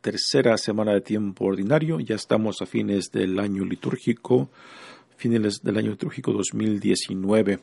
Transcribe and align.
tercera 0.00 0.56
semana 0.56 0.92
de 0.92 1.00
tiempo 1.00 1.46
ordinario. 1.46 1.98
Ya 1.98 2.14
estamos 2.14 2.62
a 2.62 2.66
fines 2.66 3.10
del 3.10 3.40
año 3.40 3.64
litúrgico, 3.64 4.50
fines 5.16 5.62
del 5.62 5.78
año 5.78 5.90
litúrgico 5.90 6.32
2019. 6.32 7.58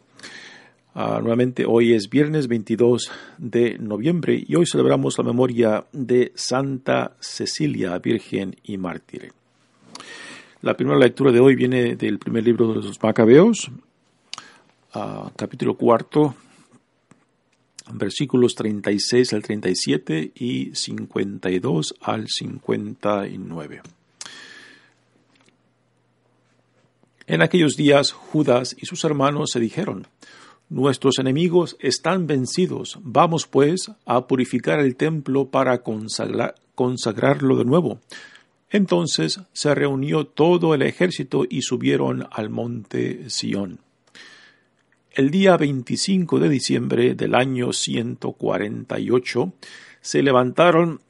Ah, 0.95 1.19
nuevamente 1.21 1.65
hoy 1.67 1.93
es 1.93 2.09
viernes 2.09 2.47
22 2.47 3.11
de 3.39 3.79
noviembre 3.79 4.43
y 4.47 4.55
hoy 4.55 4.67
celebramos 4.67 5.17
la 5.17 5.23
memoria 5.23 5.85
de 5.91 6.31
Santa 6.35 7.15
Cecilia, 7.19 7.97
Virgen 7.97 8.55
y 8.63 8.77
Mártir. 8.77 9.31
La 10.61 10.77
primera 10.77 10.99
lectura 10.99 11.31
de 11.31 11.39
hoy 11.39 11.55
viene 11.55 11.95
del 11.95 12.19
primer 12.19 12.43
libro 12.43 12.69
de 12.69 12.75
los 12.75 13.01
Macabeos, 13.01 13.71
ah, 14.93 15.31
capítulo 15.35 15.75
cuarto, 15.75 16.35
versículos 17.91 18.55
36 18.55 19.33
al 19.33 19.41
37 19.41 20.31
y 20.35 20.75
52 20.75 21.95
al 22.01 22.27
59. 22.27 23.81
En 27.25 27.41
aquellos 27.41 27.75
días 27.77 28.11
Judas 28.11 28.75
y 28.79 28.85
sus 28.85 29.03
hermanos 29.03 29.51
se 29.51 29.59
dijeron, 29.59 30.07
Nuestros 30.69 31.19
enemigos 31.19 31.77
están 31.79 32.25
vencidos, 32.25 32.97
vamos 33.03 33.45
pues 33.47 33.91
a 34.05 34.27
purificar 34.27 34.79
el 34.79 34.95
templo 34.95 35.49
para 35.49 35.83
consagrarlo 35.83 37.57
de 37.57 37.65
nuevo. 37.65 37.99
Entonces 38.71 39.39
se 39.53 39.75
reunió 39.75 40.25
todo 40.25 40.73
el 40.73 40.81
ejército 40.81 41.43
y 41.47 41.61
subieron 41.61 42.27
al 42.31 42.49
monte 42.49 43.29
Sión. 43.29 43.79
El 45.11 45.29
día 45.29 45.57
25 45.57 46.39
de 46.39 46.49
diciembre 46.49 47.13
del 47.13 47.35
año 47.35 47.71
148 47.71 49.53
se 50.01 50.23
levantaron 50.23 51.01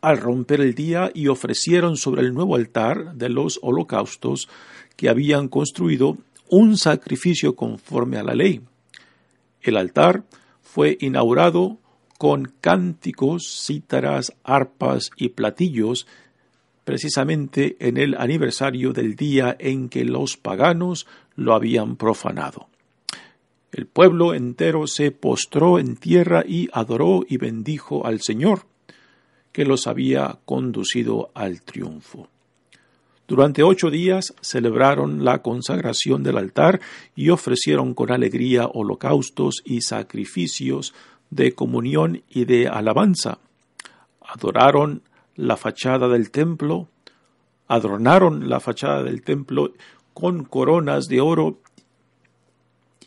al 0.00 0.18
romper 0.18 0.60
el 0.60 0.74
día 0.74 1.10
y 1.12 1.26
ofrecieron 1.26 1.96
sobre 1.96 2.22
el 2.22 2.32
nuevo 2.32 2.54
altar 2.54 3.14
de 3.14 3.28
los 3.28 3.58
holocaustos 3.62 4.48
que 4.96 5.08
habían 5.08 5.48
construido 5.48 6.18
un 6.48 6.76
sacrificio 6.76 7.56
conforme 7.56 8.18
a 8.18 8.22
la 8.22 8.34
ley. 8.34 8.60
El 9.60 9.76
altar 9.76 10.24
fue 10.62 10.96
inaugurado 11.00 11.78
con 12.18 12.52
cánticos, 12.60 13.64
cítaras, 13.66 14.32
arpas 14.44 15.10
y 15.16 15.30
platillos, 15.30 16.06
precisamente 16.84 17.76
en 17.80 17.96
el 17.96 18.14
aniversario 18.14 18.92
del 18.92 19.16
día 19.16 19.56
en 19.58 19.88
que 19.88 20.04
los 20.04 20.36
paganos 20.36 21.06
lo 21.34 21.54
habían 21.54 21.96
profanado. 21.96 22.68
El 23.72 23.86
pueblo 23.86 24.34
entero 24.34 24.86
se 24.86 25.10
postró 25.10 25.78
en 25.78 25.96
tierra 25.96 26.44
y 26.46 26.68
adoró 26.72 27.24
y 27.28 27.38
bendijo 27.38 28.06
al 28.06 28.20
Señor, 28.20 28.66
que 29.50 29.64
los 29.64 29.86
había 29.86 30.38
conducido 30.44 31.30
al 31.34 31.62
triunfo. 31.62 32.28
Durante 33.26 33.62
ocho 33.62 33.90
días 33.90 34.34
celebraron 34.42 35.24
la 35.24 35.40
consagración 35.40 36.22
del 36.22 36.36
altar 36.36 36.80
y 37.16 37.30
ofrecieron 37.30 37.94
con 37.94 38.12
alegría 38.12 38.66
holocaustos 38.66 39.62
y 39.64 39.80
sacrificios 39.80 40.92
de 41.30 41.54
comunión 41.54 42.22
y 42.28 42.44
de 42.44 42.68
alabanza. 42.68 43.38
Adoraron 44.20 45.02
la 45.36 45.56
fachada 45.56 46.08
del 46.08 46.30
templo, 46.30 46.88
adornaron 47.66 48.48
la 48.50 48.60
fachada 48.60 49.02
del 49.02 49.22
templo 49.22 49.72
con 50.12 50.44
coronas 50.44 51.08
de 51.08 51.22
oro 51.22 51.58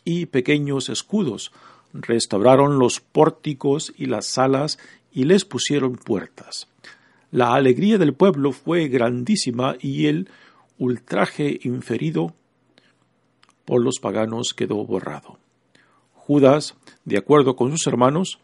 y 0.04 0.26
pequeños 0.26 0.88
escudos, 0.88 1.52
restauraron 1.92 2.78
los 2.78 3.00
pórticos 3.00 3.92
y 3.96 4.06
las 4.06 4.26
salas 4.26 4.78
y 5.12 5.24
les 5.24 5.44
pusieron 5.44 5.96
puertas. 5.96 6.66
La 7.30 7.54
alegría 7.54 7.98
del 7.98 8.14
pueblo 8.14 8.52
fue 8.52 8.88
grandísima 8.88 9.76
y 9.80 10.06
el 10.06 10.30
ultraje 10.78 11.58
inferido 11.62 12.34
por 13.66 13.82
los 13.82 13.98
paganos 14.00 14.54
quedó 14.54 14.84
borrado. 14.86 15.38
Judas, 16.14 16.74
de 17.04 17.18
acuerdo 17.18 17.54
con 17.54 17.70
sus 17.70 17.86
hermanos 17.86 18.38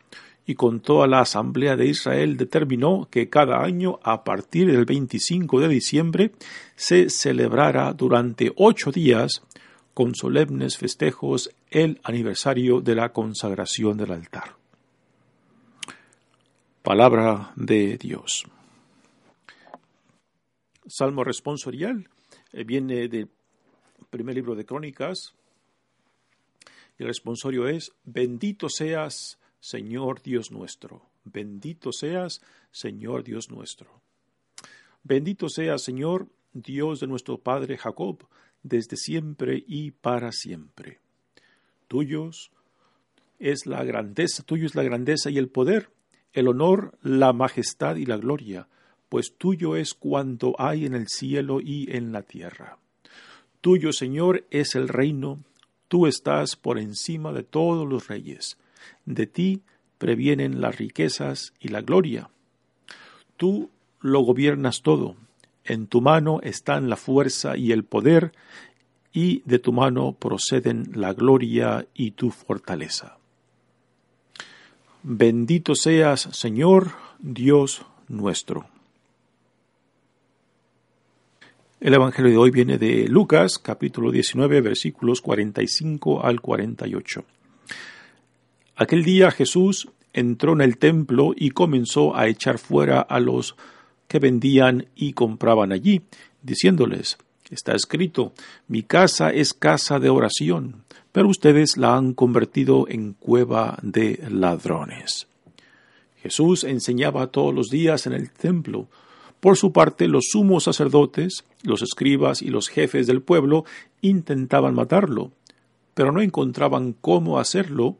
y 0.46 0.54
con 0.54 0.80
toda 0.80 1.06
la 1.06 1.20
asamblea 1.20 1.76
de 1.76 1.86
Israel, 1.86 2.36
determinó 2.36 3.08
que 3.10 3.30
cada 3.30 3.62
año, 3.62 4.00
a 4.02 4.22
partir 4.22 4.70
del 4.70 4.84
25 4.84 5.60
de 5.60 5.68
diciembre, 5.68 6.32
se 6.76 7.08
celebrara 7.08 7.90
durante 7.94 8.52
ocho 8.56 8.90
días 8.90 9.42
con 9.94 10.14
solemnes 10.14 10.76
festejos 10.76 11.50
el 11.70 12.00
aniversario 12.04 12.80
de 12.82 12.94
la 12.94 13.12
consagración 13.12 13.96
del 13.96 14.12
altar. 14.12 14.56
Palabra 16.82 17.52
de 17.56 17.96
Dios. 17.96 18.44
Salmo 20.86 21.24
responsorial 21.24 22.08
eh, 22.52 22.64
viene 22.64 23.08
del 23.08 23.28
primer 24.10 24.34
libro 24.34 24.54
de 24.54 24.64
Crónicas. 24.64 25.34
El 26.98 27.06
responsorio 27.06 27.66
es, 27.68 27.92
bendito 28.04 28.68
seas, 28.68 29.38
Señor 29.60 30.22
Dios 30.22 30.50
nuestro. 30.50 31.02
Bendito 31.24 31.90
seas, 31.92 32.42
Señor 32.70 33.24
Dios 33.24 33.50
nuestro. 33.50 34.02
Bendito 35.02 35.48
seas, 35.48 35.82
Señor, 35.82 36.28
Dios 36.52 37.00
de 37.00 37.06
nuestro 37.06 37.38
Padre 37.38 37.76
Jacob, 37.76 38.26
desde 38.62 38.96
siempre 38.96 39.62
y 39.66 39.90
para 39.90 40.32
siempre. 40.32 41.00
Tuyos 41.88 42.52
es 43.38 43.66
la 43.66 43.84
grandeza, 43.84 44.42
tuyo 44.42 44.66
es 44.66 44.74
la 44.74 44.82
grandeza 44.82 45.30
y 45.30 45.38
el 45.38 45.48
poder, 45.48 45.90
el 46.32 46.48
honor, 46.48 46.96
la 47.02 47.32
majestad 47.32 47.96
y 47.96 48.06
la 48.06 48.16
gloria, 48.16 48.68
pues 49.14 49.36
tuyo 49.38 49.76
es 49.76 49.94
cuanto 49.94 50.56
hay 50.58 50.86
en 50.86 50.94
el 50.94 51.06
cielo 51.06 51.60
y 51.60 51.86
en 51.96 52.10
la 52.10 52.22
tierra. 52.22 52.78
Tuyo, 53.60 53.92
Señor, 53.92 54.44
es 54.50 54.74
el 54.74 54.88
reino, 54.88 55.38
tú 55.86 56.08
estás 56.08 56.56
por 56.56 56.80
encima 56.80 57.32
de 57.32 57.44
todos 57.44 57.88
los 57.88 58.08
reyes, 58.08 58.58
de 59.06 59.28
ti 59.28 59.62
previenen 59.98 60.60
las 60.60 60.78
riquezas 60.78 61.52
y 61.60 61.68
la 61.68 61.80
gloria. 61.80 62.28
Tú 63.36 63.70
lo 64.00 64.18
gobiernas 64.22 64.82
todo, 64.82 65.14
en 65.62 65.86
tu 65.86 66.00
mano 66.00 66.40
están 66.42 66.88
la 66.88 66.96
fuerza 66.96 67.56
y 67.56 67.70
el 67.70 67.84
poder, 67.84 68.32
y 69.12 69.42
de 69.44 69.60
tu 69.60 69.72
mano 69.72 70.16
proceden 70.18 70.90
la 70.92 71.12
gloria 71.12 71.86
y 71.94 72.10
tu 72.10 72.32
fortaleza. 72.32 73.18
Bendito 75.04 75.76
seas, 75.76 76.22
Señor, 76.32 76.90
Dios 77.20 77.86
nuestro. 78.08 78.73
El 81.84 81.92
Evangelio 81.92 82.30
de 82.30 82.38
hoy 82.38 82.50
viene 82.50 82.78
de 82.78 83.08
Lucas, 83.08 83.58
capítulo 83.58 84.10
19, 84.10 84.62
versículos 84.62 85.20
45 85.20 86.24
al 86.24 86.40
48. 86.40 87.26
Aquel 88.76 89.04
día 89.04 89.30
Jesús 89.30 89.90
entró 90.14 90.54
en 90.54 90.62
el 90.62 90.78
templo 90.78 91.34
y 91.36 91.50
comenzó 91.50 92.16
a 92.16 92.26
echar 92.26 92.56
fuera 92.56 93.02
a 93.02 93.20
los 93.20 93.54
que 94.08 94.18
vendían 94.18 94.86
y 94.96 95.12
compraban 95.12 95.72
allí, 95.72 96.00
diciéndoles, 96.42 97.18
está 97.50 97.74
escrito, 97.74 98.32
mi 98.66 98.82
casa 98.82 99.28
es 99.28 99.52
casa 99.52 99.98
de 99.98 100.08
oración, 100.08 100.84
pero 101.12 101.28
ustedes 101.28 101.76
la 101.76 101.96
han 101.98 102.14
convertido 102.14 102.86
en 102.88 103.12
cueva 103.12 103.78
de 103.82 104.24
ladrones. 104.30 105.26
Jesús 106.22 106.64
enseñaba 106.64 107.26
todos 107.26 107.54
los 107.54 107.68
días 107.68 108.06
en 108.06 108.14
el 108.14 108.30
templo. 108.30 108.88
Por 109.44 109.58
su 109.58 109.72
parte, 109.72 110.08
los 110.08 110.28
sumos 110.30 110.64
sacerdotes, 110.64 111.44
los 111.62 111.82
escribas 111.82 112.40
y 112.40 112.48
los 112.48 112.70
jefes 112.70 113.06
del 113.06 113.20
pueblo 113.20 113.66
intentaban 114.00 114.74
matarlo, 114.74 115.32
pero 115.92 116.12
no 116.12 116.22
encontraban 116.22 116.94
cómo 116.94 117.38
hacerlo 117.38 117.98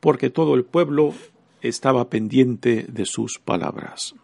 porque 0.00 0.30
todo 0.30 0.54
el 0.54 0.64
pueblo 0.64 1.12
estaba 1.60 2.08
pendiente 2.08 2.86
de 2.88 3.04
sus 3.04 3.38
palabras. 3.38 4.14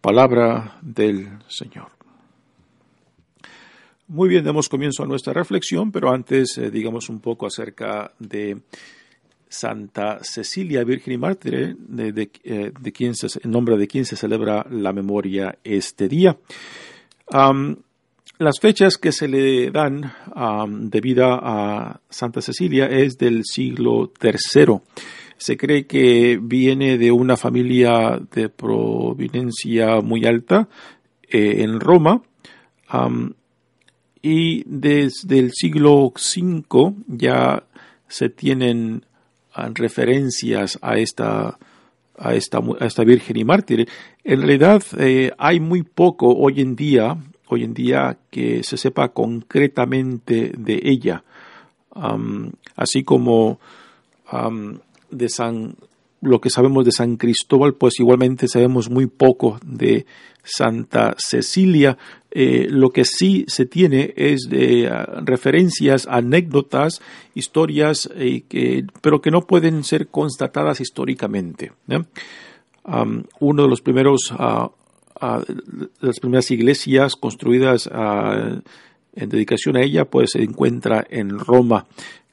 Palabra 0.00 0.80
del 0.82 1.38
Señor. 1.46 1.92
Muy 4.08 4.28
bien, 4.28 4.42
damos 4.42 4.68
comienzo 4.68 5.04
a 5.04 5.06
nuestra 5.06 5.32
reflexión, 5.32 5.92
pero 5.92 6.10
antes 6.10 6.58
eh, 6.58 6.72
digamos 6.72 7.08
un 7.08 7.20
poco 7.20 7.46
acerca 7.46 8.10
de 8.18 8.60
Santa 9.48 10.18
Cecilia 10.22 10.84
Virgen 10.84 11.14
y 11.14 11.18
Mártir, 11.18 11.76
de, 11.76 12.30
eh, 12.44 12.72
quien 12.92 13.14
en 13.42 13.50
nombre 13.50 13.76
de 13.76 13.86
quien 13.86 14.04
se 14.04 14.16
celebra 14.16 14.66
la 14.70 14.92
memoria 14.92 15.58
este 15.64 16.08
día. 16.08 16.36
las 18.38 18.60
fechas 18.60 18.98
que 18.98 19.10
se 19.10 19.26
le 19.26 19.70
dan 19.70 20.12
de 20.90 21.00
vida 21.00 21.38
a 21.42 22.00
Santa 22.08 22.40
Cecilia 22.40 22.86
es 22.86 23.18
del 23.18 23.42
siglo 23.44 24.12
III. 24.22 24.80
Se 25.36 25.56
cree 25.56 25.86
que 25.86 26.38
viene 26.40 26.98
de 26.98 27.10
una 27.10 27.36
familia 27.36 28.20
de 28.32 28.48
providencia 28.48 30.00
muy 30.00 30.24
alta 30.24 30.68
eh, 31.22 31.62
en 31.62 31.80
Roma 31.80 32.22
y 34.22 34.62
desde 34.66 35.38
el 35.38 35.52
siglo 35.52 36.12
V 36.14 36.94
ya 37.06 37.64
se 38.08 38.30
tienen 38.30 39.04
referencias 39.74 40.78
a 40.82 40.98
esta 40.98 41.58
a 42.20 42.34
esta, 42.34 42.60
esta 42.80 43.04
Virgen 43.04 43.36
y 43.36 43.44
mártir. 43.44 43.88
En 44.24 44.40
realidad 44.40 44.82
eh, 44.98 45.30
hay 45.38 45.60
muy 45.60 45.84
poco 45.84 46.34
hoy 46.34 46.60
en 46.60 46.74
día 46.74 47.16
hoy 47.48 47.64
en 47.64 47.74
día 47.74 48.18
que 48.30 48.62
se 48.62 48.76
sepa 48.76 49.08
concretamente 49.08 50.52
de 50.56 50.80
ella, 50.84 51.24
así 52.76 53.02
como 53.04 53.58
de 55.10 55.28
San 55.28 55.74
lo 56.20 56.40
que 56.40 56.50
sabemos 56.50 56.84
de 56.84 56.90
San 56.90 57.16
Cristóbal, 57.16 57.74
pues 57.74 58.00
igualmente 58.00 58.48
sabemos 58.48 58.90
muy 58.90 59.06
poco 59.06 59.58
de 59.64 60.04
Santa 60.42 61.14
Cecilia. 61.16 61.96
Eh, 62.30 62.66
lo 62.68 62.90
que 62.90 63.04
sí 63.06 63.46
se 63.48 63.64
tiene 63.64 64.12
es 64.16 64.48
de 64.50 64.88
ah, 64.88 65.20
referencias, 65.24 66.06
anécdotas, 66.06 67.00
historias, 67.34 68.08
eh, 68.14 68.84
pero 69.00 69.22
que 69.22 69.30
no 69.30 69.42
pueden 69.42 69.82
ser 69.82 70.08
constatadas 70.08 70.80
históricamente. 70.80 71.72
uno 73.40 73.62
de 73.62 73.68
los 73.68 73.80
primeros 73.80 74.32
ah, 74.32 74.70
las 76.00 76.20
primeras 76.20 76.50
iglesias 76.50 77.16
construidas 77.16 77.90
en 77.92 79.28
dedicación 79.28 79.76
a 79.76 79.82
ella, 79.82 80.04
pues 80.04 80.30
se 80.32 80.42
encuentra 80.42 81.04
en 81.10 81.38
Roma, 81.40 81.86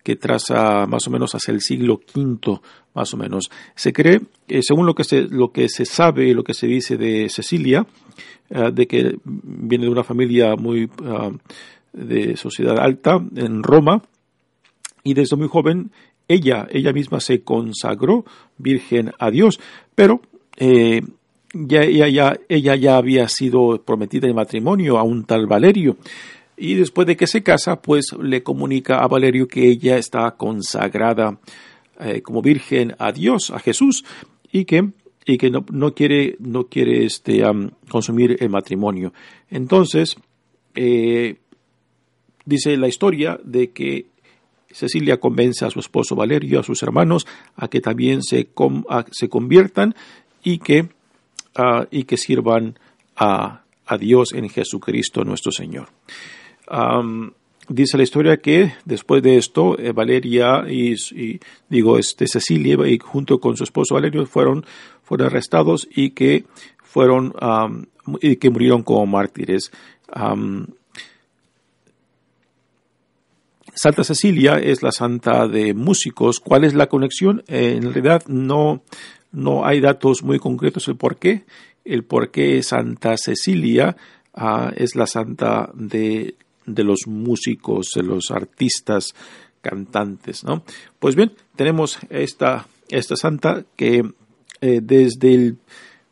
que 0.06 0.16
traza 0.16 0.86
más 0.86 1.07
o 1.07 1.10
menos 1.10 1.34
hacia 1.34 1.52
el 1.52 1.62
siglo 1.62 2.00
V, 2.16 2.60
más 2.94 3.12
o 3.16 3.18
menos. 3.18 3.50
Se 3.74 3.92
cree, 3.92 4.22
eh, 4.48 4.62
según 4.62 4.86
lo 4.86 4.94
que 4.94 5.04
se, 5.04 5.24
lo 5.24 5.52
que 5.52 5.68
se 5.68 5.84
sabe 5.84 6.28
y 6.28 6.36
lo 6.36 6.44
que 6.44 6.54
se 6.54 6.68
dice 6.68 6.96
de 6.96 7.28
Cecilia, 7.28 7.88
eh, 8.52 8.69
de 8.72 8.86
que 8.86 9.18
viene 9.24 9.86
de 9.86 9.92
una 9.92 10.04
familia 10.04 10.56
muy 10.56 10.88
ah, 11.04 11.31
de 11.92 12.38
sociedad 12.38 12.78
alta 12.78 13.19
en 13.36 13.63
Roma, 13.63 14.04
y 15.04 15.16
desde 15.16 15.38
muy 15.38 15.48
joven 15.48 15.90
ella, 16.28 16.68
ella 16.69 16.94
misma 16.94 17.19
se 17.19 17.42
consagró 17.42 18.25
virgen 18.60 19.12
a 19.18 19.31
Dios, 19.31 19.60
pero 19.96 20.22
eh, 20.58 21.01
ya, 21.51 21.84
ya, 21.84 22.38
ella 22.48 22.75
ya 22.75 22.98
había 22.98 23.28
sido 23.28 23.81
prometida 23.84 24.28
en 24.28 24.36
matrimonio 24.36 25.00
a 25.00 25.04
un 25.04 25.24
tal 25.25 25.48
Valerio. 25.48 25.98
Y 26.57 26.75
después 26.75 27.07
de 27.07 27.18
que 27.18 27.28
se 27.28 27.44
casa, 27.44 27.81
pues 27.81 28.13
le 28.19 28.44
comunica 28.44 29.00
a 29.00 29.07
Valerio 29.07 29.48
que 29.48 29.68
ella 29.68 29.98
está 29.98 30.31
consagrada 30.31 31.40
eh, 32.00 32.22
como 32.22 32.42
virgen 32.42 32.96
a 33.00 33.12
Dios, 33.12 33.52
a 33.52 33.60
Jesús, 33.60 34.06
y 34.52 34.66
que, 34.66 34.90
y 35.25 35.38
que 35.38 35.50
no, 35.50 35.66
no 35.72 35.94
quiere, 35.94 36.36
no 36.40 36.68
quiere 36.68 37.06
este, 37.06 37.44
consumir 37.90 38.38
el 38.40 38.50
matrimonio. 38.50 39.13
Entonces, 39.50 40.16
eh, 40.75 41.38
dice 42.46 42.78
la 42.78 42.88
historia 42.88 43.40
de 43.44 43.72
que 43.72 44.08
Cecilia 44.69 45.19
convence 45.19 45.66
a 45.66 45.69
su 45.69 45.80
esposo 45.80 46.16
Valerio, 46.16 46.60
a 46.60 46.63
sus 46.63 46.84
hermanos, 46.84 47.25
a 47.56 47.68
que 47.69 47.81
también 47.81 48.24
se, 48.24 48.50
se 49.12 49.30
conviertan 49.30 49.96
y 50.44 50.60
que 50.60 50.90
y 51.92 52.04
que 52.04 52.18
sirvan 52.18 52.78
a, 53.16 53.62
Dios 54.00 54.34
en 54.34 54.50
Jesucristo 54.50 55.24
nuestro 55.24 55.51
Señor. 55.51 55.90
Dice 57.69 57.97
la 57.97 58.03
historia 58.03 58.38
que 58.38 58.73
después 58.85 59.23
de 59.23 59.38
esto, 59.38 59.77
eh, 59.79 59.91
Valeria 59.91 60.65
y, 60.69 60.95
digo, 61.69 61.97
este, 61.97 62.27
Cecilia 62.27 62.77
y 62.88 62.97
junto 63.00 63.39
con 63.39 63.57
su 63.57 63.63
esposo 63.63 63.95
Valerio 63.95 64.25
fueron, 64.25 64.65
fueron 65.03 65.27
arrestados 65.27 65.88
y 65.94 66.12
que 66.12 66.45
fueron 66.83 67.33
y 68.21 68.35
que 68.35 68.50
murieron 68.50 68.83
como 68.83 69.06
mártires. 69.06 69.71
Santa 73.75 74.06
Cecilia 74.06 74.53
es 74.53 74.81
la 74.81 74.91
santa 74.91 75.47
de 75.47 75.73
músicos. 75.73 76.39
¿Cuál 76.39 76.63
es 76.63 76.73
la 76.73 76.88
conexión? 76.88 77.44
Eh, 77.47 77.73
en 77.75 77.94
realidad 77.94 78.23
no, 78.27 78.83
no 79.33 79.65
hay 79.65 79.81
datos 79.81 80.23
muy 80.23 80.39
concretos 80.39 80.88
el 80.88 80.95
por 80.95 81.17
qué. 81.17 81.44
El 81.83 82.06
por 82.06 82.31
qué 82.31 82.63
Santa 82.63 83.17
Cecilia 83.17 83.97
ah, 84.33 84.71
es 84.75 84.95
la 84.95 85.07
santa 85.07 85.69
de, 85.73 86.35
de, 86.65 86.83
los 86.83 87.07
músicos, 87.07 87.91
de 87.95 88.03
los 88.03 88.31
artistas, 88.31 89.13
cantantes. 89.62 90.44
¿no? 90.44 90.63
Pues 91.00 91.15
bien, 91.15 91.31
tenemos 91.56 92.00
esta, 92.09 92.67
esta 92.89 93.15
santa 93.15 93.65
que 93.75 94.03
eh, 94.62 94.79
desde 94.81 95.56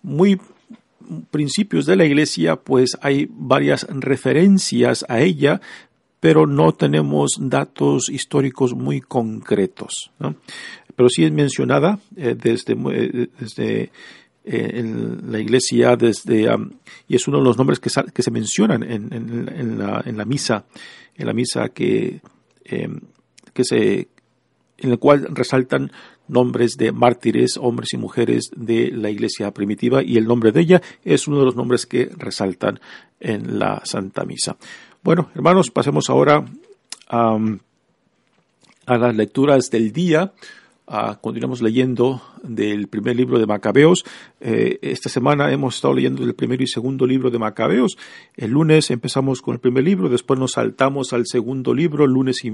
muy 0.01 0.39
principios 1.31 1.85
de 1.85 1.95
la 1.95 2.05
iglesia 2.05 2.55
pues 2.55 2.97
hay 3.01 3.27
varias 3.29 3.85
referencias 3.89 5.05
a 5.09 5.21
ella 5.21 5.61
pero 6.19 6.47
no 6.47 6.71
tenemos 6.71 7.37
datos 7.37 8.07
históricos 8.07 8.73
muy 8.73 9.01
concretos. 9.01 10.11
¿no? 10.19 10.37
pero 10.95 11.09
sí 11.09 11.23
es 11.23 11.31
mencionada 11.31 11.99
eh, 12.15 12.35
desde, 12.39 12.73
eh, 12.73 13.27
desde 13.39 13.91
en 14.45 15.31
la 15.31 15.39
iglesia, 15.39 15.95
desde, 15.95 16.49
y 17.07 17.15
es 17.15 17.27
uno 17.27 17.37
de 17.37 17.43
los 17.43 17.57
nombres 17.57 17.79
que, 17.79 17.89
que 18.13 18.23
se 18.23 18.31
mencionan 18.31 18.83
en, 18.83 19.13
en, 19.13 19.79
la, 19.79 20.03
en, 20.05 20.17
la, 20.17 20.25
misa, 20.25 20.65
en 21.15 21.27
la 21.27 21.33
misa 21.33 21.69
que, 21.69 22.21
em, 22.65 22.99
que 23.53 23.63
se, 23.63 24.09
en 24.77 24.91
el 24.91 24.99
cual 24.99 25.27
resaltan 25.31 25.91
nombres 26.27 26.77
de 26.77 26.91
mártires, 26.91 27.57
hombres 27.57 27.93
y 27.93 27.97
mujeres 27.97 28.49
de 28.55 28.91
la 28.91 29.09
iglesia 29.09 29.51
primitiva, 29.51 30.03
y 30.03 30.17
el 30.17 30.25
nombre 30.25 30.51
de 30.51 30.61
ella 30.61 30.81
es 31.03 31.27
uno 31.27 31.39
de 31.39 31.45
los 31.45 31.55
nombres 31.55 31.85
que 31.85 32.09
resaltan 32.17 32.79
en 33.19 33.59
la 33.59 33.81
Santa 33.85 34.25
Misa. 34.25 34.57
Bueno, 35.03 35.29
hermanos, 35.35 35.69
pasemos 35.69 36.09
ahora 36.09 36.45
a, 37.09 37.37
a 38.85 38.97
las 38.97 39.15
lecturas 39.15 39.69
del 39.69 39.91
día. 39.91 40.33
Continuamos 41.21 41.61
leyendo 41.61 42.21
del 42.43 42.87
primer 42.89 43.15
libro 43.15 43.39
de 43.39 43.45
Macabeos. 43.45 44.03
Eh, 44.41 44.79
esta 44.81 45.07
semana 45.09 45.49
hemos 45.51 45.75
estado 45.75 45.93
leyendo 45.93 46.23
el 46.23 46.35
primero 46.35 46.61
y 46.61 46.67
segundo 46.67 47.07
libro 47.07 47.31
de 47.31 47.39
Macabeos. 47.39 47.97
El 48.35 48.51
lunes 48.51 48.91
empezamos 48.91 49.41
con 49.41 49.53
el 49.53 49.61
primer 49.61 49.85
libro, 49.85 50.09
después 50.09 50.37
nos 50.37 50.51
saltamos 50.51 51.13
al 51.13 51.25
segundo 51.25 51.73
libro, 51.73 52.05
lunes 52.05 52.43
y 52.43 52.49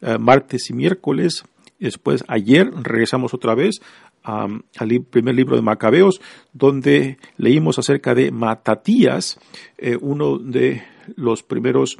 eh, 0.00 0.16
martes 0.18 0.70
y 0.70 0.74
miércoles. 0.74 1.42
Después 1.80 2.24
ayer 2.28 2.70
regresamos 2.82 3.34
otra 3.34 3.56
vez 3.56 3.80
al 4.22 4.62
primer 5.10 5.34
libro 5.34 5.56
de 5.56 5.62
Macabeos, 5.62 6.20
donde 6.52 7.18
leímos 7.36 7.80
acerca 7.80 8.14
de 8.14 8.30
Matatías, 8.30 9.40
eh, 9.76 9.98
uno 10.00 10.38
de 10.38 10.84
los 11.16 11.42
primeros 11.42 11.98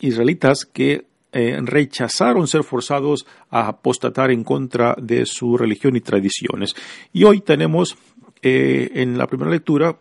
israelitas 0.00 0.66
que 0.66 1.06
eh, 1.32 1.58
rechazaron 1.62 2.48
ser 2.48 2.64
forzados 2.64 3.26
a 3.50 3.68
apostatar 3.68 4.30
en 4.30 4.44
contra 4.44 4.96
de 5.00 5.26
su 5.26 5.56
religión 5.56 5.96
y 5.96 6.00
tradiciones. 6.00 6.74
Y 7.12 7.24
hoy 7.24 7.40
tenemos 7.40 7.96
eh, 8.42 8.90
en 8.94 9.18
la 9.18 9.26
primera 9.26 9.50
lectura, 9.50 9.96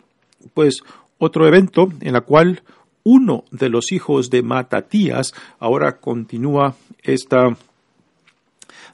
pues, 0.54 0.82
otro 1.18 1.48
evento 1.48 1.90
en 2.02 2.14
la 2.14 2.22
cual 2.22 2.64
uno 3.04 3.44
de 3.52 3.70
los 3.70 3.92
hijos 3.92 4.30
de 4.30 4.42
Matatías 4.42 5.34
ahora 5.60 5.98
continúa 5.98 6.76
esta 7.04 7.58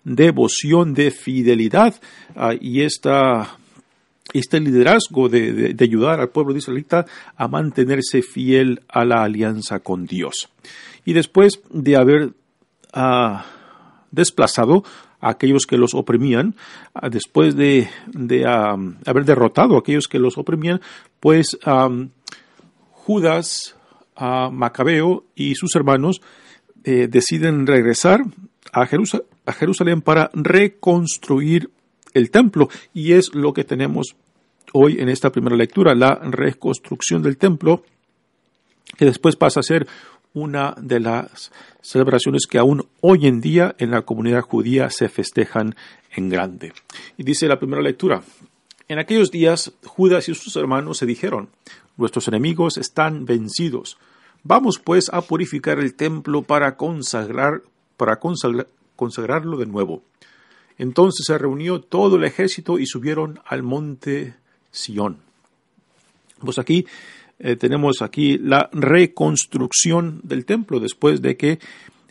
devoción 0.04 0.94
de 0.94 1.12
fidelidad 1.12 1.96
ah, 2.36 2.54
y 2.60 2.82
esta 2.82 3.58
este 4.34 4.60
liderazgo 4.60 5.30
de, 5.30 5.76
ayudar 5.80 6.20
al 6.20 6.30
pueblo 6.30 6.54
de 6.54 6.60
israelita 6.60 7.06
a 7.38 7.48
mantenerse 7.48 8.22
fiel 8.22 8.82
a 8.90 9.06
la 9.06 9.24
alianza 9.24 9.80
con 9.80 10.06
Dios. 10.06 10.50
Y 11.06 11.14
después 11.14 11.62
de 11.70 11.96
haber 11.96 12.34
ah, 12.92 13.46
desplazado 14.12 14.84
a 15.22 15.30
aquellos 15.30 15.66
que 15.66 15.78
los 15.78 15.94
oprimían, 15.94 16.56
ah, 16.94 17.10
después 17.10 17.56
de, 17.56 17.88
ah, 18.46 18.76
haber 19.06 19.24
derrotado 19.24 19.76
a 19.76 19.80
aquellos 19.80 20.08
que 20.08 20.20
los 20.20 20.38
oprimían, 20.38 20.82
pues 21.20 21.58
Judas, 22.92 23.76
Macabeo 24.18 25.26
y 25.36 25.56
sus 25.56 25.76
hermanos 25.76 26.22
eh, 26.84 27.08
deciden 27.08 27.68
regresar 27.68 28.22
a, 28.74 28.82
a 28.82 29.54
Jerusalén 29.54 30.02
para 30.02 30.32
reconstruir 30.34 31.70
el 32.14 32.32
templo. 32.32 32.70
Y 32.94 33.14
es 33.14 33.36
lo 33.36 33.54
que 33.54 33.64
tenemos 33.64 34.16
hoy 34.74 34.98
en 35.00 35.10
esta 35.10 35.32
primera 35.32 35.56
lectura, 35.56 35.94
la 35.94 36.16
reconstrucción 36.16 37.22
del 37.22 37.38
templo, 37.38 37.84
que 38.98 39.06
después 39.06 39.36
pasa 39.36 39.60
a 39.60 39.64
ser 39.64 39.88
una 40.36 40.76
de 40.80 41.00
las 41.00 41.52
celebraciones 41.82 42.46
que 42.48 42.60
aún 42.60 42.88
hoy 43.02 43.26
en 43.26 43.42
día 43.42 43.76
en 43.80 43.90
la 43.90 44.04
comunidad 44.04 44.42
judía 44.42 44.92
se 44.92 45.10
festejan 45.10 45.76
en 46.16 46.30
grande. 46.30 46.74
Y 47.18 47.24
dice 47.24 47.48
la 47.48 47.58
primera 47.58 47.82
lectura, 47.82 48.22
en 48.88 49.00
aquellos 49.00 49.32
días 49.32 49.74
Judas 49.84 50.30
y 50.30 50.36
sus 50.36 50.56
hermanos 50.56 51.00
se 51.00 51.08
dijeron, 51.08 51.50
nuestros 51.98 52.28
enemigos 52.28 52.78
están 52.78 53.26
vencidos, 53.26 53.98
Vamos 54.48 54.78
pues 54.78 55.10
a 55.12 55.22
purificar 55.22 55.80
el 55.80 55.96
templo 55.96 56.44
para 56.44 56.78
consagrar, 56.78 57.64
para 57.98 58.20
consagrarlo 58.96 59.58
de 59.58 59.66
nuevo. 59.66 60.04
Entonces 60.78 61.26
se 61.26 61.40
reunió 61.40 61.82
todo 61.82 62.18
el 62.18 62.26
ejército 62.26 62.78
y 62.78 62.86
subieron 62.86 63.40
al 63.44 63.64
monte 63.64 64.36
Sión. 64.70 65.18
Pues 66.42 66.60
aquí 66.60 66.86
eh, 67.38 67.58
tenemos 67.58 68.02
aquí 68.02 68.38
la 68.38 68.70
reconstrucción 68.72 70.22
del 70.24 70.46
templo 70.46 70.80
después 70.80 71.22
de 71.22 71.36
que 71.36 71.60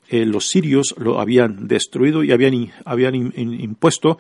eh, 0.08 0.26
los 0.26 0.48
sirios 0.48 0.94
lo 0.98 1.18
habían 1.18 1.66
destruido 1.66 2.22
y 2.22 2.32
habían, 2.32 2.72
habían 2.84 3.14
impuesto 3.14 4.18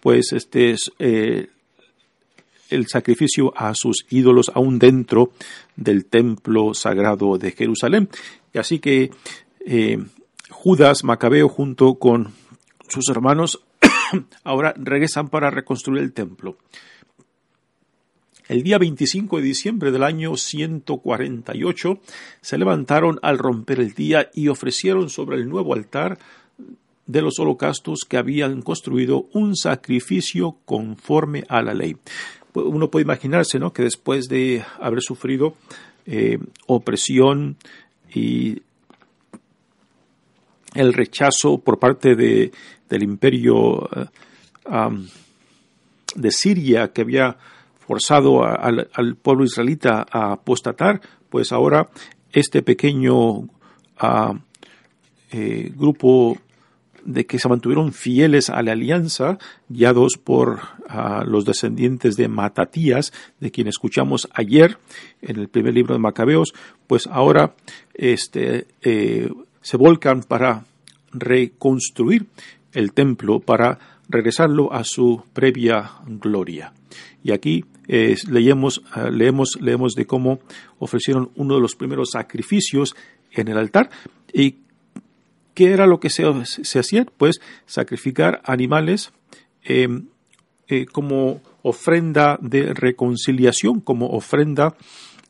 pues 0.00 0.32
este 0.32 0.76
eh, 1.00 1.48
el 2.70 2.86
sacrificio 2.86 3.52
a 3.56 3.74
sus 3.74 4.06
ídolos 4.10 4.52
aún 4.54 4.78
dentro 4.78 5.32
del 5.76 6.06
templo 6.06 6.72
sagrado 6.72 7.36
de 7.36 7.52
Jerusalén. 7.52 8.08
Así 8.54 8.78
que 8.78 9.10
Judas 10.50 11.04
Macabeo 11.04 11.48
junto 11.48 11.96
con 11.96 12.32
sus 12.88 13.08
hermanos 13.10 13.60
ahora 14.44 14.74
regresan 14.76 15.28
para 15.28 15.50
reconstruir 15.50 16.02
el 16.02 16.12
templo. 16.12 16.56
El 18.46 18.62
día 18.62 18.76
25 18.76 19.38
de 19.38 19.42
diciembre 19.42 19.90
del 19.90 20.02
año 20.02 20.36
148 20.36 21.98
se 22.42 22.58
levantaron 22.58 23.18
al 23.22 23.38
romper 23.38 23.80
el 23.80 23.94
día 23.94 24.30
y 24.34 24.48
ofrecieron 24.48 25.08
sobre 25.08 25.36
el 25.36 25.48
nuevo 25.48 25.72
altar 25.72 26.18
de 27.06 27.22
los 27.22 27.38
holocaustos 27.38 28.00
que 28.06 28.18
habían 28.18 28.60
construido 28.60 29.28
un 29.32 29.56
sacrificio 29.56 30.58
conforme 30.66 31.44
a 31.48 31.62
la 31.62 31.72
ley. 31.72 31.96
Uno 32.52 32.90
puede 32.90 33.04
imaginarse 33.04 33.58
¿no? 33.58 33.72
que 33.72 33.82
después 33.82 34.28
de 34.28 34.62
haber 34.78 35.00
sufrido 35.00 35.56
eh, 36.04 36.38
opresión 36.66 37.56
y 38.14 38.60
el 40.74 40.92
rechazo 40.92 41.58
por 41.58 41.78
parte 41.78 42.14
de, 42.14 42.52
del 42.90 43.02
imperio 43.02 43.88
eh, 43.96 44.90
de 46.14 46.30
Siria 46.30 46.92
que 46.92 47.00
había 47.00 47.38
forzado 47.86 48.44
al, 48.44 49.16
pueblo 49.20 49.44
israelita 49.44 50.06
a 50.10 50.32
apostatar, 50.32 51.00
pues 51.28 51.52
ahora 51.52 51.88
este 52.32 52.62
pequeño 52.62 53.48
ah, 53.98 54.34
eh, 55.30 55.72
grupo 55.74 56.38
de 57.04 57.26
que 57.26 57.38
se 57.38 57.48
mantuvieron 57.48 57.92
fieles 57.92 58.50
a 58.50 58.62
la 58.62 58.72
alianza, 58.72 59.38
guiados 59.68 60.16
por 60.22 60.60
ah, 60.88 61.24
los 61.26 61.44
descendientes 61.44 62.16
de 62.16 62.28
Matatías, 62.28 63.12
de 63.40 63.50
quien 63.50 63.68
escuchamos 63.68 64.28
ayer 64.32 64.78
en 65.20 65.38
el 65.38 65.48
primer 65.48 65.74
libro 65.74 65.94
de 65.94 66.00
Macabeos, 66.00 66.54
pues 66.86 67.06
ahora 67.06 67.54
este, 67.94 68.66
eh, 68.82 69.30
se 69.60 69.76
volcan 69.76 70.22
para 70.22 70.64
reconstruir 71.12 72.26
el 72.72 72.92
templo, 72.92 73.40
para 73.40 73.78
regresarlo 74.08 74.72
a 74.72 74.84
su 74.84 75.22
previa 75.32 75.90
gloria. 76.06 76.72
Y 77.22 77.32
aquí 77.32 77.64
leemos, 77.86 78.82
ah, 78.92 79.10
leemos, 79.10 79.58
leemos 79.60 79.94
de 79.94 80.06
cómo 80.06 80.40
ofrecieron 80.78 81.30
uno 81.36 81.54
de 81.54 81.60
los 81.60 81.74
primeros 81.74 82.10
sacrificios 82.12 82.94
en 83.32 83.48
el 83.48 83.58
altar. 83.58 83.90
¿Y 84.32 84.56
qué 85.54 85.72
era 85.72 85.86
lo 85.86 86.00
que 86.00 86.10
se, 86.10 86.24
se 86.44 86.78
hacía? 86.78 87.06
Pues 87.16 87.40
sacrificar 87.66 88.42
animales 88.44 89.12
em, 89.62 90.06
eh, 90.68 90.86
como 90.86 91.40
ofrenda 91.62 92.38
de 92.40 92.74
reconciliación, 92.74 93.80
como 93.80 94.08
ofrenda 94.08 94.76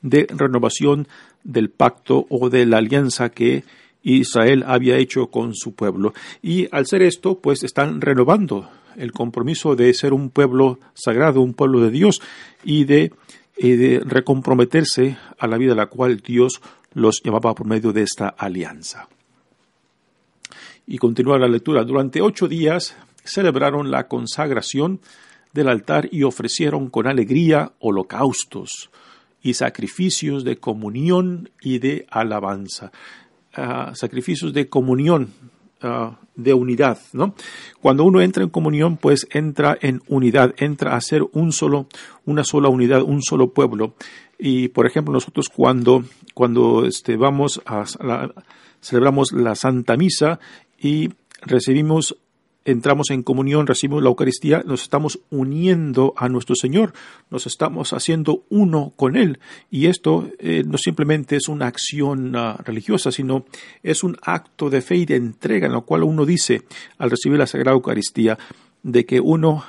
de 0.02 0.26
renovación 0.28 1.08
del 1.44 1.70
pacto 1.70 2.26
o 2.28 2.50
de 2.50 2.66
la 2.66 2.78
alianza 2.78 3.30
que 3.30 3.64
Israel 4.04 4.64
había 4.66 4.98
hecho 4.98 5.28
con 5.28 5.54
su 5.54 5.74
pueblo. 5.74 6.12
Y 6.42 6.68
al 6.70 6.86
ser 6.86 7.02
esto, 7.02 7.38
pues 7.40 7.64
están 7.64 8.00
renovando 8.00 8.68
el 8.96 9.12
compromiso 9.12 9.74
de 9.74 9.92
ser 9.94 10.12
un 10.12 10.30
pueblo 10.30 10.78
sagrado, 10.94 11.40
un 11.40 11.54
pueblo 11.54 11.80
de 11.80 11.90
Dios 11.90 12.20
y 12.62 12.84
de, 12.84 13.10
recomprometerse 14.04 15.16
a 15.38 15.46
la 15.46 15.56
vida 15.56 15.72
a 15.72 15.76
la 15.76 15.86
cual 15.86 16.18
Dios 16.18 16.60
los 16.92 17.22
llamaba 17.22 17.54
por 17.54 17.66
medio 17.66 17.92
de 17.92 18.02
esta 18.02 18.28
alianza. 18.28 19.08
Y 20.86 20.98
continúa 20.98 21.38
la 21.38 21.48
lectura. 21.48 21.84
Durante 21.84 22.20
ocho 22.20 22.46
días 22.46 22.96
celebraron 23.24 23.90
la 23.90 24.06
consagración 24.06 25.00
del 25.52 25.68
altar 25.68 26.08
y 26.10 26.24
ofrecieron 26.24 26.90
con 26.90 27.06
alegría 27.06 27.72
holocaustos 27.78 28.90
y 29.40 29.54
sacrificios 29.54 30.42
de 30.42 30.56
comunión 30.56 31.50
y 31.60 31.78
de 31.78 32.06
alabanza. 32.10 32.90
Ah, 33.56 33.92
sacrificios 33.94 34.52
de 34.52 34.68
comunión 34.68 35.32
Ah, 35.86 36.16
de 36.34 36.54
unidad, 36.54 36.98
¿no? 37.12 37.34
Cuando 37.82 38.04
uno 38.04 38.22
entra 38.22 38.42
en 38.42 38.48
comunión, 38.48 38.96
pues 38.96 39.28
entra 39.30 39.76
en 39.82 40.00
unidad, 40.08 40.54
entra 40.56 40.96
a 40.96 41.00
ser 41.02 41.22
un 41.32 41.52
solo, 41.52 41.88
una 42.24 42.42
sola 42.42 42.70
unidad, 42.70 43.02
un 43.02 43.22
solo 43.22 43.52
pueblo. 43.52 43.94
Y 44.38 44.68
por 44.68 44.86
ejemplo, 44.86 45.12
nosotros 45.12 45.50
cuando, 45.50 46.02
cuando 46.32 46.86
este, 46.86 47.16
vamos 47.16 47.60
a, 47.66 47.84
celebramos 48.80 49.32
la 49.32 49.54
Santa 49.54 49.98
Misa 49.98 50.40
y 50.78 51.10
recibimos 51.42 52.16
entramos 52.64 53.10
en 53.10 53.22
comunión, 53.22 53.66
recibimos 53.66 54.02
la 54.02 54.08
Eucaristía, 54.08 54.62
nos 54.66 54.82
estamos 54.82 55.20
uniendo 55.30 56.14
a 56.16 56.28
nuestro 56.28 56.54
Señor, 56.54 56.92
nos 57.30 57.46
estamos 57.46 57.92
haciendo 57.92 58.44
uno 58.48 58.92
con 58.96 59.16
Él. 59.16 59.38
Y 59.70 59.86
esto 59.86 60.28
eh, 60.38 60.64
no 60.66 60.78
simplemente 60.78 61.36
es 61.36 61.48
una 61.48 61.66
acción 61.66 62.34
ah, 62.36 62.58
religiosa, 62.64 63.12
sino 63.12 63.44
es 63.82 64.02
un 64.02 64.16
acto 64.22 64.70
de 64.70 64.80
fe 64.80 64.96
y 64.96 65.06
de 65.06 65.16
entrega 65.16 65.66
en 65.66 65.72
lo 65.72 65.84
cual 65.84 66.04
uno 66.04 66.24
dice 66.24 66.62
al 66.98 67.10
recibir 67.10 67.38
la 67.38 67.46
Sagrada 67.46 67.76
Eucaristía 67.76 68.38
de 68.82 69.04
que 69.04 69.20
uno, 69.20 69.64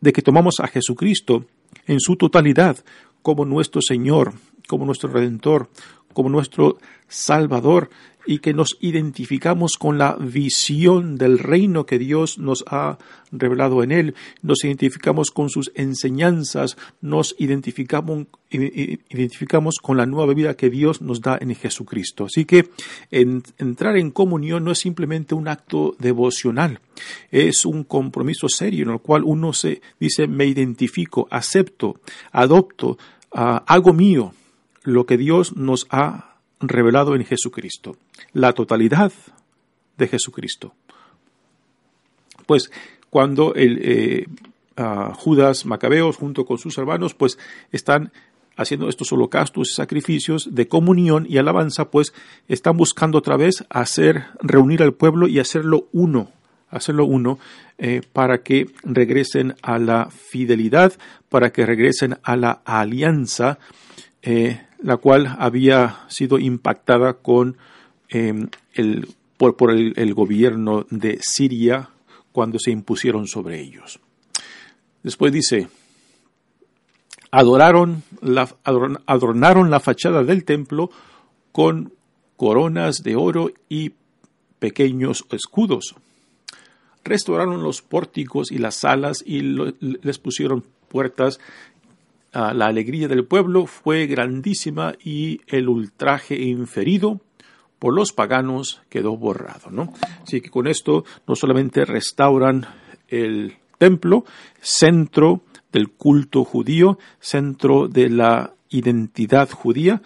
de 0.00 0.12
que 0.12 0.22
tomamos 0.22 0.60
a 0.60 0.68
Jesucristo 0.68 1.46
en 1.86 2.00
su 2.00 2.16
totalidad 2.16 2.78
como 3.22 3.44
nuestro 3.44 3.80
Señor, 3.82 4.34
como 4.66 4.84
nuestro 4.86 5.10
Redentor, 5.10 5.68
como 6.12 6.28
nuestro 6.28 6.78
Salvador 7.08 7.90
y 8.26 8.38
que 8.38 8.54
nos 8.54 8.76
identificamos 8.80 9.76
con 9.76 9.98
la 9.98 10.16
visión 10.16 11.16
del 11.16 11.38
reino 11.38 11.86
que 11.86 11.98
Dios 11.98 12.38
nos 12.38 12.64
ha 12.68 12.98
revelado 13.32 13.82
en 13.82 13.92
él, 13.92 14.14
nos 14.42 14.64
identificamos 14.64 15.30
con 15.30 15.48
sus 15.48 15.72
enseñanzas, 15.74 16.76
nos 17.00 17.34
identificamos, 17.38 18.26
identificamos 18.50 19.76
con 19.80 19.96
la 19.96 20.06
nueva 20.06 20.34
vida 20.34 20.54
que 20.54 20.70
Dios 20.70 21.02
nos 21.02 21.20
da 21.20 21.38
en 21.40 21.54
Jesucristo. 21.54 22.26
Así 22.26 22.44
que 22.44 22.68
entrar 23.10 23.96
en 23.96 24.10
comunión 24.10 24.64
no 24.64 24.72
es 24.72 24.78
simplemente 24.78 25.34
un 25.34 25.48
acto 25.48 25.96
devocional, 25.98 26.80
es 27.30 27.64
un 27.64 27.84
compromiso 27.84 28.48
serio 28.48 28.84
en 28.84 28.90
el 28.90 29.00
cual 29.00 29.22
uno 29.24 29.52
se 29.52 29.80
dice 29.98 30.26
me 30.26 30.46
identifico, 30.46 31.26
acepto, 31.30 31.96
adopto, 32.30 32.98
ah, 33.32 33.64
hago 33.66 33.92
mío 33.92 34.34
lo 34.84 35.06
que 35.06 35.16
Dios 35.16 35.56
nos 35.56 35.86
ha 35.90 36.31
revelado 36.68 37.14
en 37.14 37.24
Jesucristo, 37.24 37.96
la 38.32 38.52
totalidad 38.52 39.12
de 39.98 40.08
Jesucristo. 40.08 40.74
Pues 42.46 42.70
cuando 43.10 43.54
el, 43.54 43.78
eh, 43.82 44.26
Judas 45.14 45.66
Macabeos 45.66 46.16
junto 46.16 46.44
con 46.44 46.58
sus 46.58 46.76
hermanos 46.78 47.14
pues 47.14 47.38
están 47.70 48.12
haciendo 48.56 48.88
estos 48.88 49.12
holocaustos 49.12 49.70
y 49.70 49.74
sacrificios 49.74 50.54
de 50.54 50.68
comunión 50.68 51.26
y 51.28 51.38
alabanza, 51.38 51.90
pues 51.90 52.12
están 52.48 52.76
buscando 52.76 53.18
otra 53.18 53.36
vez 53.36 53.64
hacer, 53.70 54.24
reunir 54.40 54.82
al 54.82 54.92
pueblo 54.94 55.26
y 55.26 55.38
hacerlo 55.38 55.88
uno, 55.92 56.30
hacerlo 56.70 57.04
uno, 57.06 57.38
eh, 57.78 58.02
para 58.12 58.42
que 58.42 58.66
regresen 58.82 59.54
a 59.62 59.78
la 59.78 60.10
fidelidad, 60.10 60.92
para 61.28 61.50
que 61.50 61.64
regresen 61.64 62.18
a 62.22 62.36
la 62.36 62.60
alianza 62.64 63.58
eh, 64.22 64.60
la 64.82 64.96
cual 64.96 65.36
había 65.38 66.00
sido 66.08 66.38
impactada 66.38 67.14
con 67.14 67.56
em, 68.08 68.48
el, 68.74 69.08
por, 69.36 69.70
el, 69.70 70.14
gobierno 70.14 70.86
de 70.90 71.18
Siria 71.22 71.90
cuando 72.32 72.58
se 72.58 72.70
impusieron 72.70 73.26
sobre 73.26 73.60
ellos. 73.60 74.00
Después 75.02 75.32
dice, 75.32 75.68
adoraron 77.30 78.02
la, 78.20 78.48
adornaron 78.64 79.70
la 79.70 79.80
fachada 79.80 80.22
del 80.22 80.44
templo 80.44 80.90
con 81.50 81.92
coronas 82.36 83.02
de 83.02 83.16
oro 83.16 83.50
y 83.68 83.92
pequeños 84.58 85.24
escudos. 85.30 85.94
Restauraron 87.04 87.62
los 87.62 87.82
pórticos 87.82 88.52
y 88.52 88.58
las 88.58 88.76
salas 88.76 89.24
y 89.26 89.40
les 89.42 90.18
pusieron 90.18 90.64
puertas 90.88 91.40
la 92.32 92.66
alegría 92.66 93.08
del 93.08 93.24
pueblo 93.24 93.66
fue 93.66 94.06
grandísima 94.06 94.94
y 95.02 95.40
el 95.46 95.68
ultraje 95.68 96.40
inferido 96.42 97.20
por 97.78 97.94
los 97.94 98.12
paganos 98.12 98.80
quedó 98.88 99.16
borrado. 99.16 99.70
¿no? 99.70 99.92
Así 100.22 100.40
que 100.40 100.50
con 100.50 100.66
esto 100.66 101.04
no 101.26 101.34
solamente 101.34 101.84
restauran 101.84 102.66
el 103.08 103.56
templo, 103.78 104.24
centro 104.60 105.42
del 105.72 105.90
culto 105.90 106.44
judío, 106.44 106.98
centro 107.18 107.88
de 107.88 108.08
la 108.08 108.54
identidad 108.70 109.50
judía, 109.50 110.00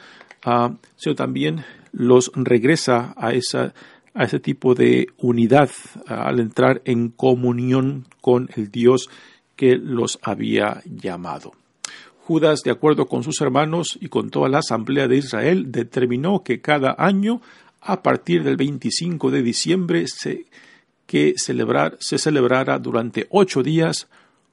ah, 0.45 0.75
sino 0.97 1.15
también 1.15 1.65
los 1.93 2.33
regresa 2.35 3.15
a, 3.17 3.33
esa, 3.33 3.75
a 4.15 4.25
ese 4.25 4.41
tipo 4.41 4.75
de 4.75 5.09
unidad 5.19 5.71
al 6.07 6.41
entrar 6.41 6.83
en 6.85 7.11
comunión 7.11 8.07
con 8.21 8.49
el 8.57 8.71
Dios 8.71 9.11
que 9.55 9.77
los 9.77 10.19
había 10.23 10.83
llamado. 10.85 11.53
Judas, 12.27 12.63
de 12.65 12.73
acuerdo 12.73 13.07
con 13.07 13.23
sus 13.23 13.41
hermanos 13.41 13.97
y 14.01 14.09
con 14.09 14.31
toda 14.31 14.49
la 14.49 14.59
asamblea 14.59 15.07
de 15.07 15.19
Israel, 15.19 15.71
determinó 15.71 16.43
que 16.43 16.61
cada 16.61 16.97
año, 16.99 17.41
a 17.81 18.03
partir 18.03 18.43
del 18.43 18.57
25 18.57 19.31
de 19.31 19.43
diciembre, 19.43 20.09
se, 20.09 20.47
que 21.07 21.35
celebrar, 21.37 21.97
se 22.01 22.19
celebrara 22.19 22.81
durante 22.81 23.29
ocho 23.31 23.63
días 23.63 24.09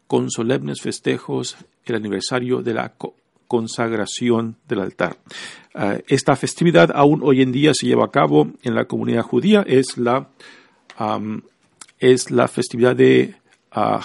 con 0.05 0.29
solemnes 0.29 0.81
festejos 0.81 1.57
el 1.85 1.95
aniversario 1.95 2.61
de 2.61 2.75
la 2.75 2.93
consagración 3.47 4.55
del 4.67 4.81
altar. 4.81 5.17
Ah, 5.73 5.97
esta 6.07 6.35
festividad 6.35 6.91
aún 6.93 7.21
hoy 7.23 7.41
en 7.41 7.51
día 7.51 7.73
se 7.73 7.87
lleva 7.87 8.05
a 8.05 8.11
cabo 8.11 8.51
en 8.61 8.75
la 8.75 8.85
comunidad 8.85 9.23
judía, 9.23 9.63
es 9.65 9.97
la, 9.97 10.29
es 11.97 12.29
la 12.29 12.47
festividad 12.47 12.95
de 12.95 13.33
uh, 13.75 13.97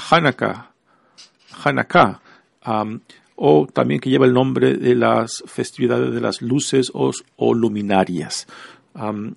o 3.40 3.68
también 3.72 4.00
que 4.00 4.10
lleva 4.10 4.26
el 4.26 4.32
nombre 4.32 4.74
de 4.74 4.96
las 4.96 5.44
festividades 5.46 6.12
de 6.12 6.20
las 6.20 6.42
luces 6.42 6.90
o, 6.92 7.54
luminarias. 7.54 8.48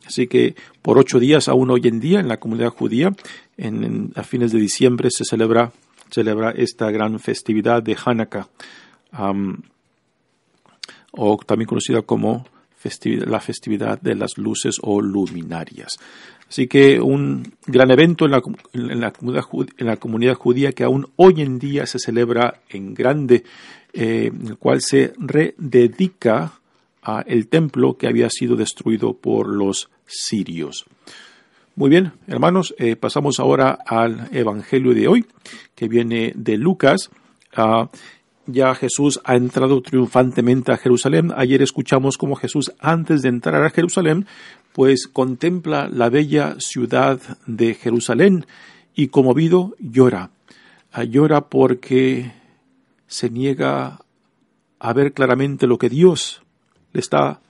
así 0.08 0.26
que 0.26 0.56
por 0.82 0.98
ocho 0.98 1.20
días, 1.20 1.48
aún 1.48 1.70
hoy 1.70 1.82
en 1.84 2.00
día, 2.00 2.20
en 2.20 2.28
la 2.28 2.40
comunidad 2.40 2.70
judía, 2.70 3.14
en, 3.58 4.12
a 4.16 4.24
fines 4.24 4.52
de 4.52 4.60
diciembre 4.60 5.10
se 5.12 5.24
celebra, 5.24 5.72
celebra 6.10 6.50
esta 6.50 6.90
gran 6.90 7.20
festividad 7.20 7.84
de 7.84 7.96
Hanukkah, 8.04 8.48
o 11.12 11.38
también 11.46 11.68
conocida 11.68 12.02
como 12.02 12.48
la 13.04 13.40
festividad 13.40 14.02
de 14.02 14.16
las 14.16 14.40
luces 14.40 14.78
o 14.82 15.00
luminarias. 15.00 16.00
Así 16.50 16.68
que 16.68 17.00
un 17.00 17.54
gran 17.66 17.92
evento 17.92 18.26
en 18.26 18.32
la, 18.32 18.42
en 18.74 19.00
la, 19.00 19.12
comunidad, 19.12 19.46
en 19.78 19.88
la 19.88 19.96
comunidad 19.96 20.34
judía 20.34 20.74
que 20.74 20.84
aún 20.84 21.08
hoy 21.16 21.42
en 21.42 21.60
día 21.60 21.86
se 21.86 21.98
celebra 21.98 22.56
en 22.68 22.94
grande, 22.94 23.46
eh, 23.94 24.32
el 24.48 24.58
cual 24.58 24.82
se 24.82 25.14
rededica 25.18 26.54
a 27.02 27.22
el 27.22 27.48
templo 27.48 27.98
que 27.98 28.08
había 28.08 28.30
sido 28.30 28.56
destruido 28.56 29.14
por 29.14 29.48
los 29.48 29.90
sirios. 30.06 30.86
Muy 31.76 31.90
bien, 31.90 32.14
hermanos, 32.28 32.76
eh, 32.78 32.96
pasamos 32.96 33.40
ahora 33.40 33.80
al 33.86 34.30
Evangelio 34.32 34.94
de 34.94 35.08
hoy, 35.08 35.26
que 35.74 35.88
viene 35.88 36.34
de 36.36 36.58
Lucas. 36.58 37.10
Ah, 37.56 37.90
ya 38.46 38.76
Jesús 38.76 39.20
ha 39.24 39.36
entrado 39.36 39.82
triunfantemente 39.82 40.72
a 40.72 40.78
Jerusalén. 40.78 41.32
Ayer 41.36 41.62
escuchamos 41.62 42.18
cómo 42.18 42.36
Jesús, 42.36 42.74
antes 42.80 43.22
de 43.22 43.30
entrar 43.30 43.64
a 43.64 43.70
Jerusalén, 43.70 44.26
pues 44.74 45.08
contempla 45.08 45.88
la 45.88 46.10
bella 46.10 46.56
ciudad 46.60 47.20
de 47.46 47.74
Jerusalén 47.74 48.46
y 48.94 49.08
conmovido 49.08 49.76
llora. 49.80 50.32
Ah, 50.92 51.04
llora 51.04 51.48
porque 51.50 52.34
se 53.12 53.30
niega 53.30 54.00
a 54.80 54.94
ver 54.94 55.12
claramente 55.12 55.68
lo 55.68 55.78
que 55.78 55.90
Dios 55.90 56.42
le 56.94 57.02
está 57.02 57.42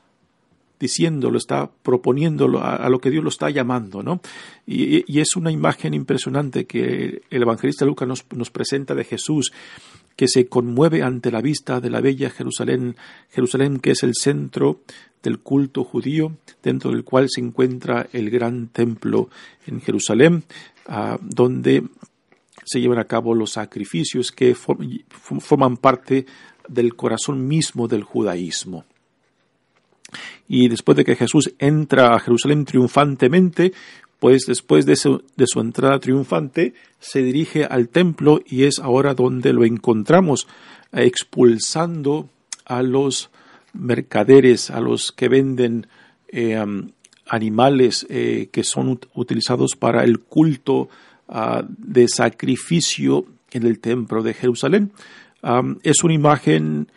diciendo, 0.80 1.30
lo 1.30 1.38
está 1.38 1.70
proponiendo, 1.84 2.60
a, 2.60 2.89
lo 2.89 3.00
que 3.00 3.12
Dios 3.12 3.24
lo 3.24 3.30
está 3.30 3.51
llamando, 3.51 4.01
¿no? 4.01 4.22
Y, 4.65 5.20
es 5.20 5.36
una 5.36 5.51
imagen 5.51 5.94
impresionante 5.94 6.65
que 6.65 7.22
el 7.30 7.41
evangelista 7.44 7.86
Lucas 7.86 8.08
nos, 8.08 8.50
presenta 8.50 8.96
de 8.96 9.03
Jesús, 9.03 9.53
que 10.15 10.27
se 10.27 10.48
conmueve 10.48 11.03
ante 11.03 11.32
la 11.32 11.41
vista 11.41 11.80
de 11.80 11.91
la 11.91 12.01
bella 12.01 12.32
Jerusalén, 12.32 12.96
Jerusalén 13.30 13.80
que 13.80 13.91
es 13.91 14.01
el 14.01 14.15
centro 14.15 14.80
del 15.22 15.38
culto 15.38 15.84
judío, 15.84 16.38
dentro 16.63 16.89
del 16.89 17.03
cual 17.03 17.27
se 17.30 17.41
encuentra 17.41 18.08
el 18.12 18.32
gran 18.32 18.70
templo 18.70 19.30
en 19.68 19.80
Jerusalén, 19.80 20.44
ah, 20.88 21.19
donde 21.21 21.84
se 22.63 22.80
llevan 22.80 23.00
a 23.00 23.06
cabo 23.06 23.34
los 23.36 23.52
sacrificios 23.52 24.32
que 24.32 24.56
forman 24.56 25.78
parte 25.78 26.26
del 26.67 26.95
corazón 26.95 27.47
mismo 27.47 27.88
del 27.88 28.04
judaísmo. 28.04 28.86
Y 30.47 30.67
después 30.67 30.97
de 30.97 31.06
que 31.06 31.15
Jesús 31.15 31.54
entra 31.60 32.13
a 32.13 32.19
Jerusalén 32.19 32.65
triunfantemente, 32.65 33.71
pues 34.19 34.45
después 34.45 34.86
de 34.86 34.95
su, 34.95 35.24
de 35.36 35.45
su, 35.47 35.60
entrada 35.60 36.00
triunfante 36.00 36.74
se 37.00 37.24
dirige 37.24 37.65
al 37.65 37.89
templo 37.89 38.41
y 38.45 38.65
es 38.65 38.80
ahora 38.80 39.13
donde 39.13 39.54
lo 39.54 39.65
encontramos 39.65 40.47
expulsando 40.91 42.30
a 42.65 42.84
los 42.84 43.32
mercaderes, 43.74 44.69
a 44.69 44.80
los 44.80 45.12
que 45.12 45.30
venden 45.30 45.88
eh, 46.28 46.63
animales 47.28 48.06
eh, 48.10 48.50
que 48.52 48.63
son 48.63 49.00
utilizados 49.15 49.76
para 49.76 50.04
el 50.04 50.19
culto 50.19 50.89
Ah, 51.34 51.63
de 51.65 52.10
sacrificio 52.10 53.26
en 53.52 53.65
el 53.65 53.80
templo 53.80 54.22
de 54.22 54.34
Jerusalén. 54.34 54.91
es 55.82 56.04
una 56.04 56.13
imagen 56.13 56.91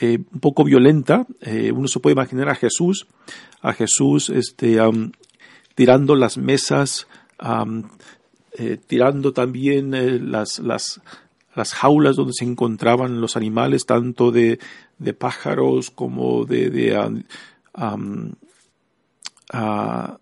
eh, 0.00 0.20
un 0.32 0.40
poco 0.40 0.64
violenta. 0.64 1.26
Eh, 1.42 1.70
uno 1.70 1.86
se 1.86 2.00
puede 2.00 2.14
imaginar 2.14 2.48
a 2.48 2.54
Jesús, 2.54 3.06
a 3.60 3.74
Jesús 3.74 4.30
este, 4.30 4.78
tirando 5.74 6.16
las 6.16 6.38
mesas, 6.38 7.06
eh, 8.58 8.78
tirando 8.86 9.34
también 9.34 10.30
las, 10.30 10.60
las, 10.60 11.02
las, 11.54 11.74
jaulas 11.74 12.16
donde 12.16 12.32
se 12.32 12.46
encontraban 12.46 13.20
los 13.20 13.36
animales, 13.36 13.84
tanto 13.84 14.30
de, 14.30 14.60
de 14.98 15.12
pájaros 15.12 15.90
como 15.90 16.46
de, 16.46 16.70
de, 16.70 17.18
ah, 19.52 20.18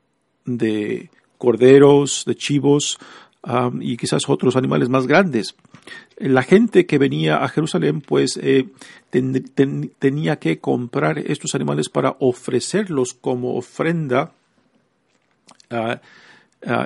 de 0.47 1.11
corderos, 1.39 2.25
de 2.27 2.35
chivos, 2.35 2.99
y 3.81 3.97
quizás 3.97 4.29
otros 4.29 4.57
animales 4.57 4.89
más 4.89 5.07
grandes. 5.07 5.57
La 6.17 6.43
gente 6.43 6.87
que 6.87 6.99
venía 6.99 7.43
a 7.43 7.49
Jerusalén 7.49 8.01
pues 8.01 8.39
eh, 8.41 8.69
tenía 9.99 10.37
que 10.37 10.59
comprar 10.59 11.19
estos 11.19 11.55
animales 11.55 11.89
para 11.89 12.17
ofrecerlos 12.21 13.15
como 13.15 13.57
ofrenda. 13.57 14.33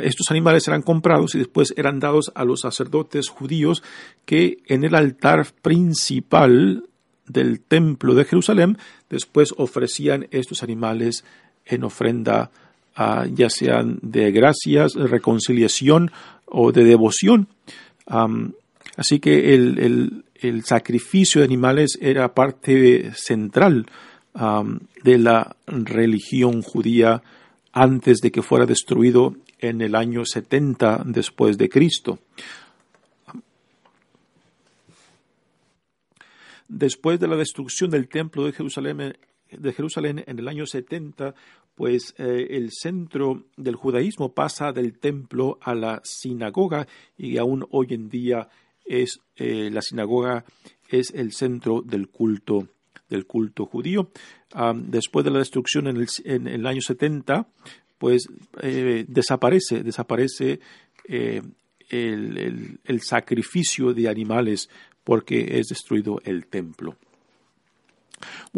estos 0.02 0.30
animales 0.30 0.66
eran 0.66 0.82
comprados 0.82 1.34
y 1.34 1.38
después 1.38 1.74
eran 1.76 2.00
dados 2.00 2.32
a 2.34 2.44
los 2.44 2.60
sacerdotes 2.62 3.28
judíos 3.28 3.82
que 4.24 4.58
en 4.66 4.84
el 4.84 4.94
altar 4.94 5.46
principal 5.60 6.84
del 7.26 7.60
templo 7.60 8.14
de 8.14 8.24
Jerusalén 8.24 8.78
después 9.10 9.52
ofrecían 9.58 10.28
estos 10.30 10.62
animales 10.62 11.24
en 11.66 11.84
ofrenda 11.84 12.50
ya 13.34 13.50
sean 13.50 13.98
de 14.02 14.30
gracias, 14.32 14.94
reconciliación 14.94 16.10
o 16.46 16.72
de 16.72 16.84
devoción. 16.84 17.48
así 18.96 19.20
que 19.20 19.54
el, 19.54 20.22
sacrificio 20.64 21.40
de 21.40 21.46
animales 21.46 21.98
era 22.00 22.34
parte 22.34 23.12
central 23.14 23.86
de 25.02 25.18
la 25.18 25.56
religión 25.66 26.62
judía 26.62 27.22
antes 27.72 28.20
de 28.20 28.30
que 28.30 28.42
fuera 28.42 28.64
destruido 28.64 29.36
en 29.58 29.80
el 29.80 29.94
año 29.94 30.24
70 30.24 31.02
después 31.06 31.58
de 31.58 31.68
Cristo. 31.68 32.18
Después 36.68 37.20
de 37.20 37.28
la 37.28 37.36
destrucción 37.36 37.90
del 37.90 38.08
templo 38.08 38.44
de 38.44 38.52
Jerusalén, 38.52 39.16
de 39.50 39.72
Jerusalén 39.72 40.22
en 40.26 40.38
el 40.38 40.48
año 40.48 40.66
70, 40.66 41.34
pues 41.74 42.14
eh, 42.18 42.46
el 42.50 42.70
centro 42.72 43.44
del 43.56 43.76
judaísmo 43.76 44.32
pasa 44.32 44.72
del 44.72 44.98
templo 44.98 45.58
a 45.60 45.74
la 45.74 46.00
sinagoga 46.04 46.88
y 47.16 47.36
aún 47.36 47.66
hoy 47.70 47.88
en 47.90 48.08
día 48.08 48.48
es 48.84 49.20
eh, 49.36 49.70
la 49.70 49.82
sinagoga 49.82 50.44
es 50.88 51.10
el 51.10 51.32
centro 51.32 51.82
del 51.82 52.08
culto 52.08 52.68
del 53.08 53.26
culto 53.26 53.66
judío. 53.66 54.10
después 54.74 55.24
de 55.24 55.30
la 55.30 55.38
destrucción 55.38 55.86
en 55.86 55.96
el, 55.98 56.08
en 56.24 56.48
el 56.48 56.66
año 56.66 56.80
70, 56.80 57.46
pues 57.98 58.26
eh, 58.62 59.04
desaparece, 59.06 59.84
desaparece 59.84 60.58
el, 61.04 62.80
el 62.82 63.00
sacrificio 63.02 63.94
de 63.94 64.08
animales 64.08 64.68
porque 65.04 65.60
es 65.60 65.68
destruido 65.68 66.20
el 66.24 66.46
templo. 66.46 66.96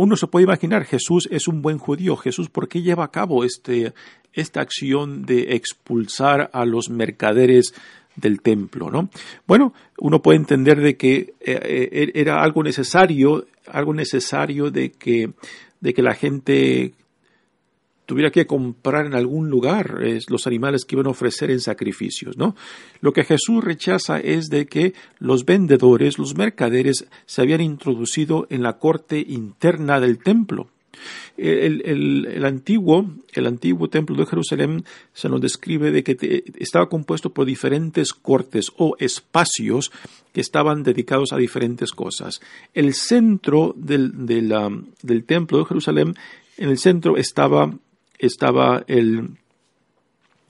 Uno 0.00 0.14
se 0.14 0.28
puede 0.28 0.44
imaginar, 0.44 0.84
Jesús 0.84 1.28
es 1.28 1.48
un 1.48 1.60
buen 1.60 1.78
judío. 1.78 2.16
Jesús, 2.16 2.48
¿por 2.48 2.68
qué 2.68 2.82
lleva 2.82 3.02
a 3.02 3.10
cabo 3.10 3.42
este, 3.42 3.94
esta 4.32 4.60
acción 4.60 5.26
de 5.26 5.56
expulsar 5.56 6.50
a 6.52 6.64
los 6.64 6.88
mercaderes 6.88 7.74
del 8.14 8.40
templo, 8.40 8.92
¿no? 8.92 9.08
Bueno, 9.48 9.74
uno 9.98 10.22
puede 10.22 10.38
entender 10.38 10.80
de 10.80 10.96
que 10.96 11.34
eh, 11.40 11.58
eh, 11.90 12.12
era 12.14 12.44
algo 12.44 12.62
necesario, 12.62 13.46
algo 13.66 13.92
necesario 13.92 14.70
de 14.70 14.92
que, 14.92 15.32
de 15.80 15.92
que 15.92 16.02
la 16.02 16.14
gente 16.14 16.92
tuviera 18.08 18.30
que 18.30 18.46
comprar 18.46 19.04
en 19.04 19.14
algún 19.14 19.50
lugar 19.50 20.00
los 20.28 20.46
animales 20.46 20.86
que 20.86 20.94
iban 20.94 21.08
a 21.08 21.10
ofrecer 21.10 21.50
en 21.50 21.60
sacrificios, 21.60 22.38
¿no? 22.38 22.56
Lo 23.02 23.12
que 23.12 23.22
Jesús 23.22 23.62
rechaza 23.62 24.18
es 24.18 24.48
de 24.48 24.64
que 24.64 24.94
los 25.18 25.44
vendedores, 25.44 26.18
los 26.18 26.34
mercaderes, 26.34 27.06
se 27.26 27.42
habían 27.42 27.60
introducido 27.60 28.46
en 28.48 28.62
la 28.62 28.78
corte 28.78 29.22
interna 29.28 30.00
del 30.00 30.16
templo. 30.20 30.70
El, 31.36 32.46
antiguo, 32.46 33.10
el 33.34 33.46
antiguo 33.46 33.90
templo 33.90 34.16
de 34.16 34.24
Jerusalén 34.24 34.84
se 35.12 35.28
nos 35.28 35.42
describe 35.42 35.90
de 35.90 36.02
que 36.02 36.44
estaba 36.56 36.88
compuesto 36.88 37.34
por 37.34 37.44
diferentes 37.44 38.14
cortes 38.14 38.72
o 38.78 38.96
espacios 38.98 39.92
que 40.32 40.40
estaban 40.40 40.82
dedicados 40.82 41.34
a 41.34 41.36
diferentes 41.36 41.90
cosas. 41.90 42.40
El 42.72 42.94
centro 42.94 43.74
del, 43.76 44.26
del 44.26 45.24
templo 45.24 45.58
de 45.58 45.66
Jerusalén, 45.66 46.14
en 46.56 46.70
el 46.70 46.78
centro 46.78 47.18
estaba, 47.18 47.70
estaba 48.18 48.84
el, 48.86 49.38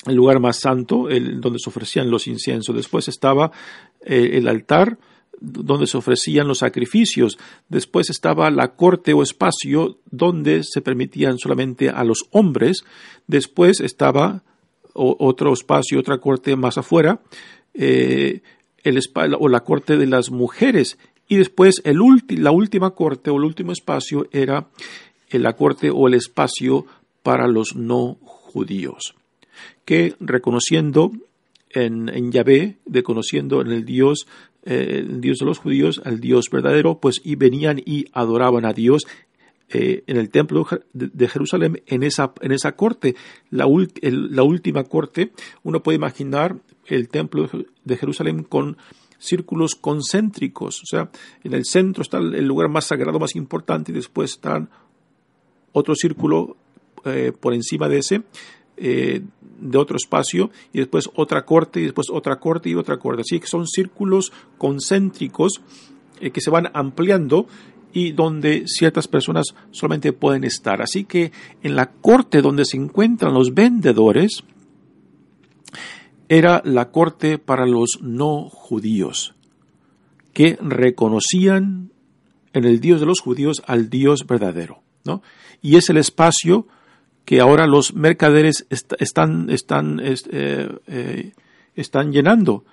el 0.07 0.15
lugar 0.15 0.41
más 0.41 0.59
santo, 0.59 1.09
donde 1.37 1.59
se 1.59 1.71
ofrecían 1.71 2.11
los 2.11 2.27
inciensos. 2.27 2.75
Después 2.75 3.09
estaba 3.09 3.51
eh, 4.05 4.31
el 4.35 4.49
altar, 4.49 4.99
donde 5.41 5.87
se 5.87 5.97
ofrecían 5.97 6.49
los 6.49 6.59
sacrificios. 6.59 7.39
Después 7.69 8.11
estaba 8.11 8.51
la 8.51 8.75
corte 8.75 9.13
o 9.13 9.23
espacio 9.23 9.99
donde 10.11 10.63
se 10.65 10.81
permitían 10.81 11.39
solamente 11.39 11.91
a 11.91 12.05
los 12.05 12.27
hombres. 12.33 12.85
Después 13.27 13.81
estaba 13.81 14.43
otro 14.95 15.53
espacio, 15.53 16.01
otra 16.01 16.19
corte 16.19 16.57
más 16.57 16.77
afuera, 16.77 17.21
eh, 17.73 18.43
el, 18.83 19.01
o 19.39 19.49
la 19.49 19.61
corte 19.61 19.97
de 19.97 20.07
las 20.07 20.31
mujeres. 20.31 20.99
Y 21.29 21.37
después 21.37 21.83
el 21.85 22.01
la 22.31 22.51
última 22.51 22.91
corte 22.91 23.31
o 23.31 23.37
el 23.37 23.45
último 23.45 23.71
espacio 23.71 24.27
era 24.33 24.69
la 25.31 25.55
corte 25.55 25.91
o 25.91 26.09
el 26.09 26.15
espacio 26.15 26.87
para 27.29 27.47
los 27.47 27.77
no 27.77 28.17
judíos 28.23 29.15
que 29.85 30.15
reconociendo 30.19 31.13
en, 31.69 32.09
en 32.09 32.33
Yahvé, 32.33 32.79
reconociendo 32.87 33.61
en 33.61 33.67
el 33.67 33.85
Dios, 33.85 34.27
eh, 34.65 35.07
Dios 35.07 35.37
de 35.37 35.45
los 35.45 35.59
judíos, 35.59 36.01
al 36.07 36.21
Dios 36.21 36.47
verdadero, 36.51 37.01
pues 37.01 37.21
y 37.23 37.35
venían 37.37 37.83
y 37.85 38.07
adoraban 38.15 38.65
a 38.65 38.73
Dios 38.73 39.07
eh, 39.69 40.05
en 40.07 40.17
el 40.17 40.31
templo 40.31 40.67
de 40.95 41.29
Jerusalén, 41.29 41.83
en 41.87 42.03
esa, 42.03 42.33
en 42.41 42.53
esa 42.53 42.73
corte, 42.73 43.15
la, 43.51 43.67
la 44.01 44.43
última 44.43 44.85
corte, 44.85 45.33
uno 45.63 45.83
puede 45.83 45.97
imaginar 45.97 46.57
el 46.87 47.11
templo 47.11 47.51
de 47.85 47.97
Jerusalén 47.99 48.43
con 48.43 48.79
círculos 49.19 49.75
concéntricos, 49.75 50.81
o 50.83 50.87
sea, 50.87 51.11
en 51.45 51.53
el 51.53 51.67
centro 51.67 52.01
está 52.01 52.17
el 52.17 52.47
lugar 52.47 52.71
más 52.71 52.87
sagrado, 52.87 53.19
más 53.19 53.37
importante, 53.37 53.93
y 53.93 53.97
después 53.97 54.31
está 54.31 54.67
otro 55.73 55.95
círculo 55.95 56.57
eh, 57.05 57.33
por 57.39 57.55
encima 57.55 57.89
de 57.89 57.99
ese, 57.99 58.23
eh, 58.77 59.23
de 59.61 59.79
otro 59.79 59.97
espacio 59.97 60.51
y 60.73 60.79
después 60.79 61.09
otra 61.17 61.45
corte 61.45 61.81
y 61.81 61.85
después 61.85 62.09
otra 62.11 62.39
corte 62.39 62.71
y 62.71 62.75
otra 62.75 62.99
corte. 62.99 63.23
Así 63.23 63.41
que 63.41 63.47
son 63.47 63.67
círculos 63.67 64.33
concéntricos 64.57 65.61
eh, 66.21 66.31
que 66.31 66.41
se 66.41 66.51
van 66.51 66.71
ampliando 66.75 67.47
y 67.93 68.13
donde 68.13 68.65
ciertas 68.67 69.09
personas 69.09 69.47
solamente 69.71 70.13
pueden 70.13 70.45
estar. 70.45 70.81
Así 70.83 71.05
que 71.05 71.33
en 71.63 71.75
la 71.75 71.91
corte 71.91 72.43
donde 72.43 72.65
se 72.65 72.77
encuentran 72.77 73.35
los 73.35 73.55
vendedores 73.55 74.45
era 76.29 76.63
la 76.65 76.91
corte 76.91 77.39
para 77.39 77.67
los 77.67 77.99
no 78.03 78.49
judíos 78.51 79.35
que 80.33 80.59
reconocían 80.61 81.91
en 82.53 82.65
el 82.65 82.81
Dios 82.81 83.01
de 83.01 83.07
los 83.07 83.21
judíos 83.21 83.63
al 83.67 83.91
Dios 83.91 84.27
verdadero. 84.27 84.83
¿no? 85.05 85.23
Y 85.63 85.77
es 85.77 85.91
el 85.91 85.97
espacio 85.97 86.69
que 87.29 87.41
ahora 87.41 87.67
los 87.67 87.93
mercaderes 87.93 88.65
están, 88.71 89.51
están, 89.51 90.01
eh, 90.03 90.17
eh, 90.87 91.33
están 91.75 92.11
llenando. 92.11 92.65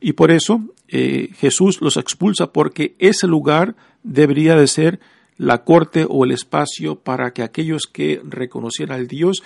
Y 0.00 0.12
por 0.12 0.30
eso 0.30 0.62
eh, 0.86 1.30
Jesús 1.34 1.80
los 1.80 1.96
expulsa 1.96 2.52
porque 2.52 2.94
ese 3.00 3.26
lugar 3.26 3.74
debería 4.04 4.54
de 4.54 4.68
ser 4.68 5.00
la 5.38 5.64
corte 5.64 6.06
o 6.08 6.24
el 6.24 6.30
espacio 6.30 7.00
para 7.00 7.32
que 7.32 7.42
aquellos 7.42 7.88
que 7.92 8.22
reconocieran 8.22 8.96
al 8.96 9.08
Dios 9.08 9.42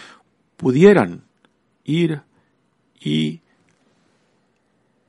pudieran 0.59 1.23
ir 1.85 2.20
y 3.01 3.40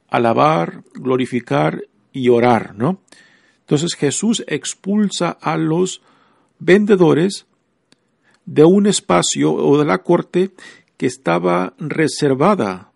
alabar, 0.08 0.86
glorificar 0.94 1.84
y 2.14 2.30
orar, 2.30 2.74
¿no? 2.78 3.02
Entonces 3.60 3.96
Jesús 3.96 4.46
expulsa 4.48 5.32
a 5.42 5.58
los 5.58 6.02
vendedores 6.58 7.48
de 8.46 8.64
un 8.64 8.88
espacio 8.88 9.54
o 9.54 9.78
de 9.78 9.86
la 9.86 10.00
corte 10.00 10.52
que 10.98 11.06
estaba 11.06 11.74
reservada 11.78 12.92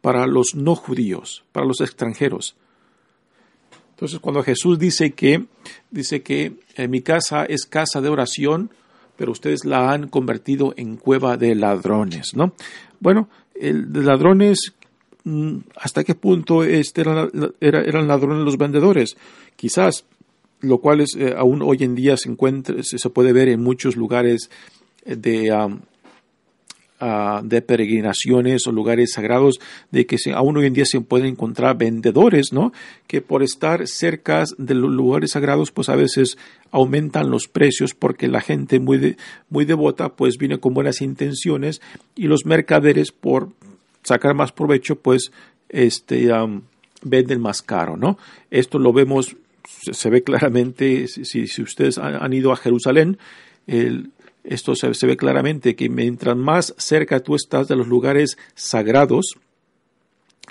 para 0.00 0.26
los 0.26 0.54
no 0.54 0.74
judíos, 0.74 1.44
para 1.52 1.66
los 1.66 1.80
extranjeros. 1.80 2.56
Entonces, 3.90 4.20
cuando 4.20 4.42
Jesús 4.42 4.78
dice 4.78 5.10
que 5.12 5.44
dice 5.90 6.22
que 6.22 6.54
eh, 6.76 6.88
mi 6.88 7.02
casa 7.02 7.44
es 7.44 7.66
casa 7.66 8.00
de 8.00 8.08
oración, 8.08 8.70
pero 9.16 9.32
ustedes 9.32 9.64
la 9.64 9.90
han 9.90 10.08
convertido 10.08 10.72
en 10.76 10.96
cueva 10.96 11.36
de 11.36 11.54
ladrones, 11.56 12.34
¿no? 12.34 12.52
Bueno, 13.00 13.28
el 13.54 13.92
de 13.92 14.02
ladrones 14.02 14.72
mm, 15.24 15.56
¿hasta 15.76 16.04
qué 16.04 16.14
punto 16.14 16.62
este 16.62 17.00
eran, 17.00 17.30
eran 17.60 18.06
ladrones 18.06 18.44
los 18.44 18.56
vendedores? 18.56 19.16
Quizás 19.56 20.04
lo 20.60 20.78
cual 20.78 21.00
es, 21.00 21.14
eh, 21.16 21.34
aún 21.36 21.62
hoy 21.62 21.78
en 21.80 21.94
día 21.94 22.16
se 22.16 22.30
encuentra, 22.30 22.82
se, 22.82 23.10
puede 23.10 23.32
ver 23.32 23.48
en 23.48 23.62
muchos 23.62 23.96
lugares 23.96 24.50
de, 25.04 25.50
ah, 27.00 27.40
de 27.44 27.62
peregrinaciones 27.62 28.66
o 28.66 28.72
lugares 28.72 29.12
sagrados, 29.12 29.60
de 29.90 30.06
que 30.06 30.16
aún 30.34 30.56
hoy 30.56 30.66
en 30.66 30.74
día 30.74 30.84
se 30.84 31.00
pueden 31.00 31.28
encontrar 31.28 31.78
vendedores, 31.78 32.52
¿no? 32.52 32.72
Que 33.06 33.20
por 33.20 33.42
estar 33.42 33.86
cerca 33.86 34.44
de 34.58 34.74
los 34.74 34.90
lugares 34.90 35.32
sagrados, 35.32 35.70
pues 35.70 35.88
a 35.88 35.96
veces 35.96 36.36
aumentan 36.70 37.30
los 37.30 37.48
precios 37.48 37.94
porque 37.94 38.28
la 38.28 38.40
gente 38.40 38.80
muy, 38.80 39.16
muy 39.48 39.64
devota, 39.64 40.10
pues 40.10 40.38
viene 40.38 40.58
con 40.58 40.74
buenas 40.74 41.00
intenciones 41.00 41.80
y 42.16 42.26
los 42.26 42.46
mercaderes 42.46 43.12
por 43.12 43.50
sacar 44.02 44.34
más 44.34 44.52
provecho, 44.52 44.96
pues 44.96 45.30
este, 45.68 46.28
venden 47.02 47.40
más 47.40 47.62
caro, 47.62 47.96
¿no? 47.96 48.18
Esto 48.50 48.78
lo 48.78 48.92
vemos 48.92 49.36
se, 49.92 50.10
ve 50.10 50.22
claramente, 50.22 51.08
si, 51.08 51.46
si 51.46 51.62
ustedes 51.62 51.98
han, 51.98 52.32
ido 52.32 52.52
a 52.52 52.56
Jerusalén, 52.56 53.18
esto 54.44 54.74
se, 54.74 55.06
ve 55.06 55.16
claramente 55.16 55.76
que 55.76 55.88
mientras 55.88 56.36
más 56.36 56.74
cerca 56.78 57.20
tú 57.20 57.34
estás 57.34 57.68
de 57.68 57.76
los 57.76 57.86
lugares 57.86 58.38
sagrados, 58.54 59.36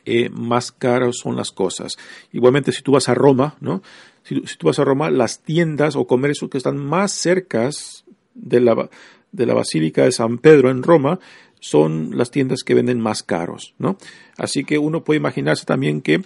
eh, 0.06 0.30
más 0.30 0.71
caras 0.71 1.17
son 1.21 1.36
las 1.36 1.51
cosas. 1.51 1.97
Igualmente, 2.32 2.71
si 2.71 2.82
tú 2.82 2.93
vas 2.93 3.10
a 3.10 3.13
Roma, 3.13 3.56
¿no? 3.60 3.82
Si, 4.23 4.39
tú 4.58 4.67
vas 4.67 4.80
a 4.80 4.84
Roma, 4.84 5.10
las 5.10 5.41
tiendas 5.41 5.95
o 5.95 6.06
comercios 6.06 6.49
que 6.49 6.58
están 6.58 6.77
más 6.77 7.12
cercas 7.12 8.06
de 8.34 8.62
la, 8.62 8.89
de 9.32 9.45
la 9.45 9.53
Basílica 9.53 10.03
de 10.03 10.12
San 10.12 10.38
Pedro 10.38 10.69
en 10.69 10.84
Roma 10.84 11.19
son 11.60 12.17
las 12.17 12.30
tiendas 12.30 12.63
que 12.63 12.75
venden 12.75 12.99
más 12.99 13.23
caros, 13.23 13.73
¿no? 13.80 13.97
Así 14.38 14.63
que 14.63 14.77
uno 14.77 15.03
puede 15.03 15.17
imaginarse 15.17 15.65
también 15.65 16.01
que 16.01 16.21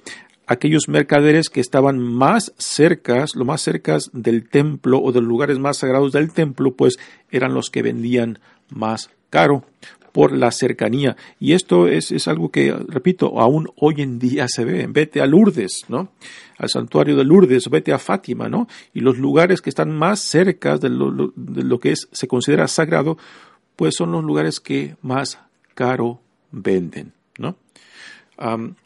aquellos 0.48 0.88
mercaderes 0.88 1.50
que 1.50 1.62
estaban 1.62 2.00
más 2.00 2.54
cercas, 2.58 3.36
lo 3.36 3.46
más 3.46 3.62
cercas 3.62 4.10
del 4.14 4.50
templo 4.50 5.02
o 5.02 5.12
de 5.12 5.22
los 5.22 5.28
lugares 5.28 5.60
más 5.60 5.78
sagrados 5.78 6.12
del 6.12 6.32
templo, 6.32 6.76
pues 6.76 6.98
eran 7.30 7.54
los 7.54 7.70
que 7.70 7.82
vendían 7.82 8.40
más 8.70 9.10
caro 9.30 9.66
por 10.12 10.34
la 10.34 10.52
cercanía. 10.52 11.16
Y 11.40 11.54
esto 11.54 11.88
es, 11.88 12.12
es, 12.12 12.28
algo 12.28 12.52
que, 12.52 12.74
repito, 12.88 13.40
aún 13.40 13.70
hoy 13.78 14.02
en 14.02 14.20
día 14.20 14.48
se 14.48 14.66
ve. 14.66 14.88
Vete 14.90 15.22
a 15.22 15.26
Lourdes, 15.26 15.86
¿no? 15.88 16.10
Al 16.58 16.70
santuario 16.70 17.16
de 17.16 17.24
Lourdes, 17.24 17.70
vete 17.70 17.94
a 17.94 18.00
Fátima, 18.00 18.50
¿no? 18.50 18.68
Y 18.94 19.00
los 19.00 19.18
lugares 19.18 19.62
que 19.62 19.70
están 19.70 19.92
más 19.92 20.20
cercas 20.20 20.82
de 20.82 20.90
lo, 20.90 21.32
de 21.36 21.64
lo 21.64 21.80
que 21.80 21.92
es, 21.92 22.10
se 22.12 22.28
considera 22.28 22.68
sagrado, 22.68 23.18
pues 23.76 23.96
son 23.98 24.12
los 24.12 24.24
lugares 24.24 24.60
que 24.60 24.96
más 25.02 25.40
caro 25.74 26.22
venden, 26.52 27.14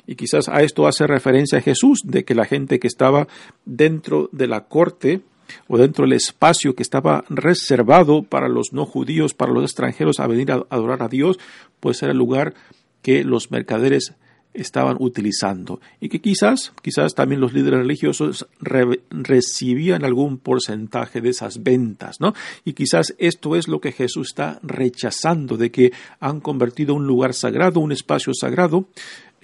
y 0.07 0.15
quizás 0.15 0.49
a 0.49 0.61
esto 0.61 0.87
hace 0.87 1.07
referencia 1.07 1.61
Jesús, 1.61 2.01
de 2.03 2.23
que 2.25 2.35
la 2.35 2.45
gente 2.45 2.79
que 2.79 2.87
estaba 2.87 3.27
dentro 3.65 4.29
de 4.31 4.47
la 4.47 4.65
corte 4.65 5.21
o 5.67 5.77
dentro 5.77 6.05
del 6.05 6.13
espacio 6.13 6.75
que 6.75 6.83
estaba 6.83 7.23
reservado 7.29 8.23
para 8.23 8.49
los 8.49 8.73
no 8.73 8.85
judíos, 8.85 9.33
para 9.33 9.51
los 9.51 9.63
extranjeros 9.63 10.19
a 10.19 10.27
venir 10.27 10.51
a 10.51 10.65
adorar 10.69 11.03
a 11.03 11.07
Dios, 11.07 11.39
pues 11.79 12.01
era 12.03 12.11
el 12.11 12.17
lugar 12.17 12.53
que 13.01 13.23
los 13.23 13.51
mercaderes 13.51 14.15
estaban 14.55 14.97
utilizando 14.99 15.79
y 15.99 16.09
que 16.09 16.21
quizás, 16.21 16.71
quizás 16.81 17.13
también 17.13 17.41
los 17.41 17.53
líderes 17.53 17.79
religiosos 17.79 18.47
recibían 18.59 20.03
algún 20.03 20.37
porcentaje 20.37 21.21
de 21.21 21.29
esas 21.29 21.61
ventas, 21.61 22.19
¿no? 22.19 22.33
Y 22.63 22.73
quizás 22.73 23.13
esto 23.17 23.55
es 23.55 23.67
lo 23.67 23.81
que 23.81 23.91
Jesús 23.91 24.29
está 24.29 24.59
rechazando, 24.63 25.57
de 25.57 25.71
que 25.71 25.91
han 26.19 26.39
convertido 26.39 26.95
un 26.95 27.05
lugar 27.05 27.33
sagrado, 27.33 27.79
un 27.79 27.91
espacio 27.91 28.33
sagrado, 28.33 28.87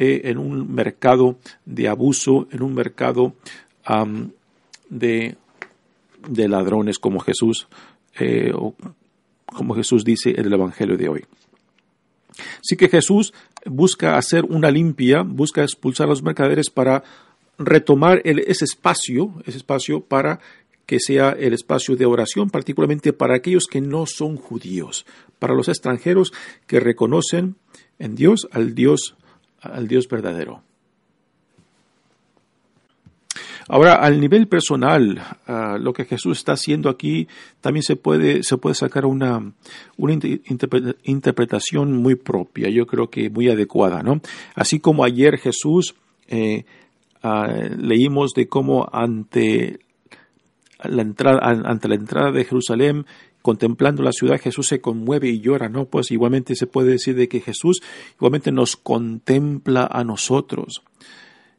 eh, 0.03 0.31
en 0.31 0.39
un 0.39 0.73
mercado 0.73 1.37
de 1.63 1.87
abuso, 1.87 2.47
en 2.49 2.63
un 2.63 2.73
mercado 2.73 3.35
de, 4.89 5.35
de, 6.27 6.47
ladrones 6.47 6.97
como 6.97 7.19
Jesús, 7.19 7.67
eh, 8.19 8.51
como 9.45 9.75
Jesús 9.75 10.03
dice 10.03 10.31
en 10.31 10.47
el 10.47 10.53
Evangelio 10.53 10.97
de 10.97 11.07
hoy. 11.07 11.25
Así 12.31 12.75
que 12.77 12.89
Jesús 12.89 13.31
busca 13.63 14.17
hacer 14.17 14.43
una 14.45 14.71
limpia, 14.71 15.21
busca 15.21 15.61
expulsar 15.61 16.07
a 16.07 16.09
los 16.09 16.23
mercaderes 16.23 16.71
para 16.71 17.03
retomar 17.59 18.23
ese 18.25 18.65
espacio, 18.65 19.35
ese 19.45 19.57
espacio 19.57 20.01
para 20.01 20.39
que 20.87 20.97
sea 20.99 21.29
el 21.29 21.53
espacio 21.53 21.95
de 21.95 22.07
oración, 22.07 22.49
particularmente 22.49 23.13
para 23.13 23.35
aquellos 23.35 23.67
que 23.69 23.81
no 23.81 24.07
son 24.07 24.35
judíos, 24.37 25.05
para 25.37 25.53
los 25.53 25.67
extranjeros 25.67 26.33
que 26.65 26.79
reconocen 26.79 27.57
en 27.99 28.15
Dios 28.15 28.47
al 28.51 28.73
Dios, 28.73 29.15
al 29.61 29.87
Dios 29.87 30.07
verdadero. 30.07 30.61
Ahora, 33.67 33.93
al 33.93 34.19
nivel 34.19 34.47
personal, 34.47 35.21
ah, 35.47 35.77
lo 35.79 35.93
que 35.93 36.03
Jesús 36.05 36.39
está 36.39 36.53
haciendo 36.53 36.89
aquí 36.89 37.27
también 37.61 37.83
se 37.83 37.95
puede, 37.95 38.43
se 38.43 38.57
puede 38.57 38.75
sacar 38.75 39.05
una, 39.05 39.53
una 39.97 40.13
interpretación 41.03 41.95
muy 41.95 42.15
propia, 42.15 42.69
yo 42.69 42.85
creo 42.85 43.09
que 43.09 43.29
muy 43.29 43.49
adecuada, 43.49 44.03
¿no? 44.03 44.19
Así 44.55 44.79
como 44.79 45.05
ayer 45.05 45.37
Jesús 45.37 45.95
eh, 46.27 46.65
ah, 47.23 47.47
leímos 47.77 48.31
de 48.33 48.47
cómo 48.47 48.89
ante 48.91 49.79
la 50.83 51.03
entrada, 51.03 51.39
ante 51.41 51.87
la 51.87 51.95
entrada 51.95 52.31
de 52.31 52.43
Jerusalén, 52.43 53.05
contemplando 53.41 54.03
la 54.03 54.11
ciudad, 54.11 54.39
Jesús 54.39 54.67
se 54.67 54.81
conmueve 54.81 55.29
y 55.29 55.39
llora, 55.39 55.69
¿no? 55.69 55.85
Pues 55.85 56.11
igualmente 56.11 56.55
se 56.55 56.67
puede 56.67 56.91
decir 56.91 57.15
de 57.15 57.27
que 57.27 57.41
Jesús 57.41 57.81
igualmente 58.15 58.51
nos 58.51 58.75
contempla 58.75 59.87
a 59.91 60.03
nosotros 60.03 60.83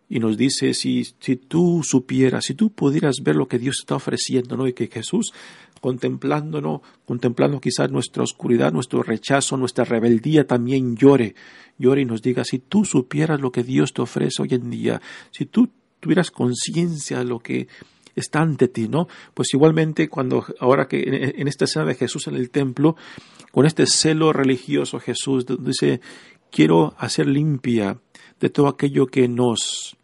y 0.08 0.18
nos 0.18 0.36
dice, 0.36 0.74
si, 0.74 1.04
si 1.20 1.36
tú 1.36 1.80
supieras, 1.82 2.44
si 2.44 2.54
tú 2.54 2.70
pudieras 2.70 3.22
ver 3.22 3.34
lo 3.34 3.48
que 3.48 3.58
Dios 3.58 3.78
está 3.80 3.94
ofreciendo, 3.94 4.58
¿no? 4.58 4.66
Y 4.66 4.74
que 4.74 4.88
Jesús, 4.88 5.32
contemplándonos, 5.80 6.82
contemplando 7.06 7.60
quizás 7.60 7.90
nuestra 7.90 8.22
oscuridad, 8.22 8.72
nuestro 8.72 9.02
rechazo, 9.02 9.56
nuestra 9.56 9.84
rebeldía, 9.84 10.46
también 10.46 10.96
llore, 10.96 11.34
llore 11.78 12.02
y 12.02 12.04
nos 12.04 12.20
diga, 12.20 12.44
si 12.44 12.58
tú 12.58 12.84
supieras 12.84 13.40
lo 13.40 13.50
que 13.52 13.64
Dios 13.64 13.94
te 13.94 14.02
ofrece 14.02 14.42
hoy 14.42 14.50
en 14.52 14.68
día, 14.68 15.00
si 15.30 15.46
tú 15.46 15.70
tuvieras 15.98 16.30
conciencia 16.30 17.18
de 17.20 17.24
lo 17.24 17.38
que 17.38 17.68
está 18.14 18.40
ante 18.40 18.68
ti, 18.68 18.88
¿no? 18.88 19.08
Pues 19.34 19.52
igualmente 19.54 20.08
cuando 20.08 20.44
ahora 20.60 20.86
que 20.86 21.32
en 21.36 21.48
esta 21.48 21.64
escena 21.64 21.86
de 21.86 21.94
Jesús 21.94 22.26
en 22.26 22.36
el 22.36 22.50
templo, 22.50 22.96
con 23.50 23.66
este 23.66 23.86
celo 23.86 24.32
religioso 24.32 25.00
Jesús 25.00 25.46
dice, 25.60 26.00
quiero 26.50 26.94
hacer 26.98 27.26
limpia 27.26 27.98
de 28.40 28.50
todo 28.50 28.68
aquello 28.68 29.06
que 29.06 29.28
nos 29.28 29.96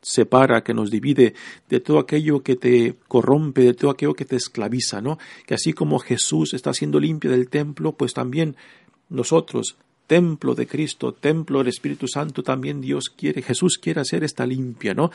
separa, 0.00 0.62
que 0.62 0.74
nos 0.74 0.90
divide, 0.90 1.34
de 1.68 1.80
todo 1.80 1.98
aquello 1.98 2.42
que 2.42 2.56
te 2.56 2.96
corrompe, 3.08 3.62
de 3.62 3.74
todo 3.74 3.90
aquello 3.90 4.14
que 4.14 4.24
te 4.24 4.36
esclaviza, 4.36 5.00
¿no? 5.00 5.18
Que 5.46 5.54
así 5.54 5.72
como 5.72 5.98
Jesús 5.98 6.54
está 6.54 6.72
siendo 6.72 6.98
limpio 7.00 7.30
del 7.30 7.48
templo, 7.48 7.92
pues 7.92 8.14
también 8.14 8.56
nosotros, 9.08 9.76
templo 10.06 10.54
de 10.54 10.66
Cristo, 10.66 11.12
templo 11.12 11.58
del 11.58 11.68
Espíritu 11.68 12.08
Santo, 12.08 12.42
también 12.42 12.80
Dios 12.80 13.10
quiere, 13.10 13.42
Jesús 13.42 13.78
quiere 13.78 14.00
hacer 14.00 14.24
esta 14.24 14.46
limpia, 14.46 14.94
¿no? 14.94 15.10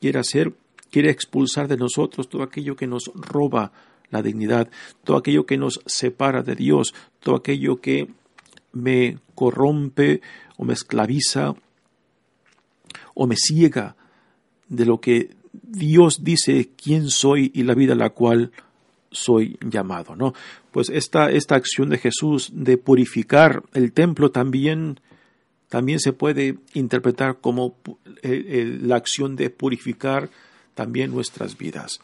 Quiere 0.00 0.18
hacer, 0.18 0.52
quiere 0.90 1.10
expulsar 1.10 1.68
de 1.68 1.76
nosotros 1.76 2.28
todo 2.28 2.42
aquello 2.42 2.76
que 2.76 2.86
nos 2.86 3.10
roba 3.14 3.72
la 4.10 4.22
dignidad, 4.22 4.70
todo 5.04 5.16
aquello 5.16 5.46
que 5.46 5.58
nos 5.58 5.80
separa 5.86 6.42
de 6.42 6.54
Dios, 6.54 6.94
todo 7.20 7.36
aquello 7.36 7.80
que 7.80 8.08
me 8.72 9.18
corrompe 9.34 10.20
o 10.56 10.64
me 10.64 10.72
esclaviza 10.72 11.54
o 13.14 13.26
me 13.26 13.36
ciega 13.36 13.96
de 14.68 14.86
lo 14.86 15.00
que 15.00 15.36
Dios 15.52 16.24
dice 16.24 16.70
quién 16.82 17.10
soy 17.10 17.50
y 17.54 17.62
la 17.62 17.74
vida 17.74 17.92
a 17.92 17.96
la 17.96 18.10
cual 18.10 18.52
soy 19.10 19.58
llamado, 19.60 20.14
¿no? 20.14 20.34
Pues 20.70 20.90
esta, 20.90 21.30
esta 21.30 21.56
acción 21.56 21.88
de 21.88 21.98
Jesús 21.98 22.50
de 22.52 22.76
purificar 22.76 23.62
el 23.72 23.92
templo 23.92 24.30
también, 24.30 25.00
también 25.68 25.98
se 25.98 26.12
puede 26.12 26.58
interpretar 26.74 27.38
como 27.40 27.76
eh, 28.22 28.44
eh, 28.46 28.78
la 28.82 28.96
acción 28.96 29.34
de 29.34 29.50
purificar 29.50 30.30
también 30.78 31.10
nuestras 31.10 31.58
vidas. 31.58 32.00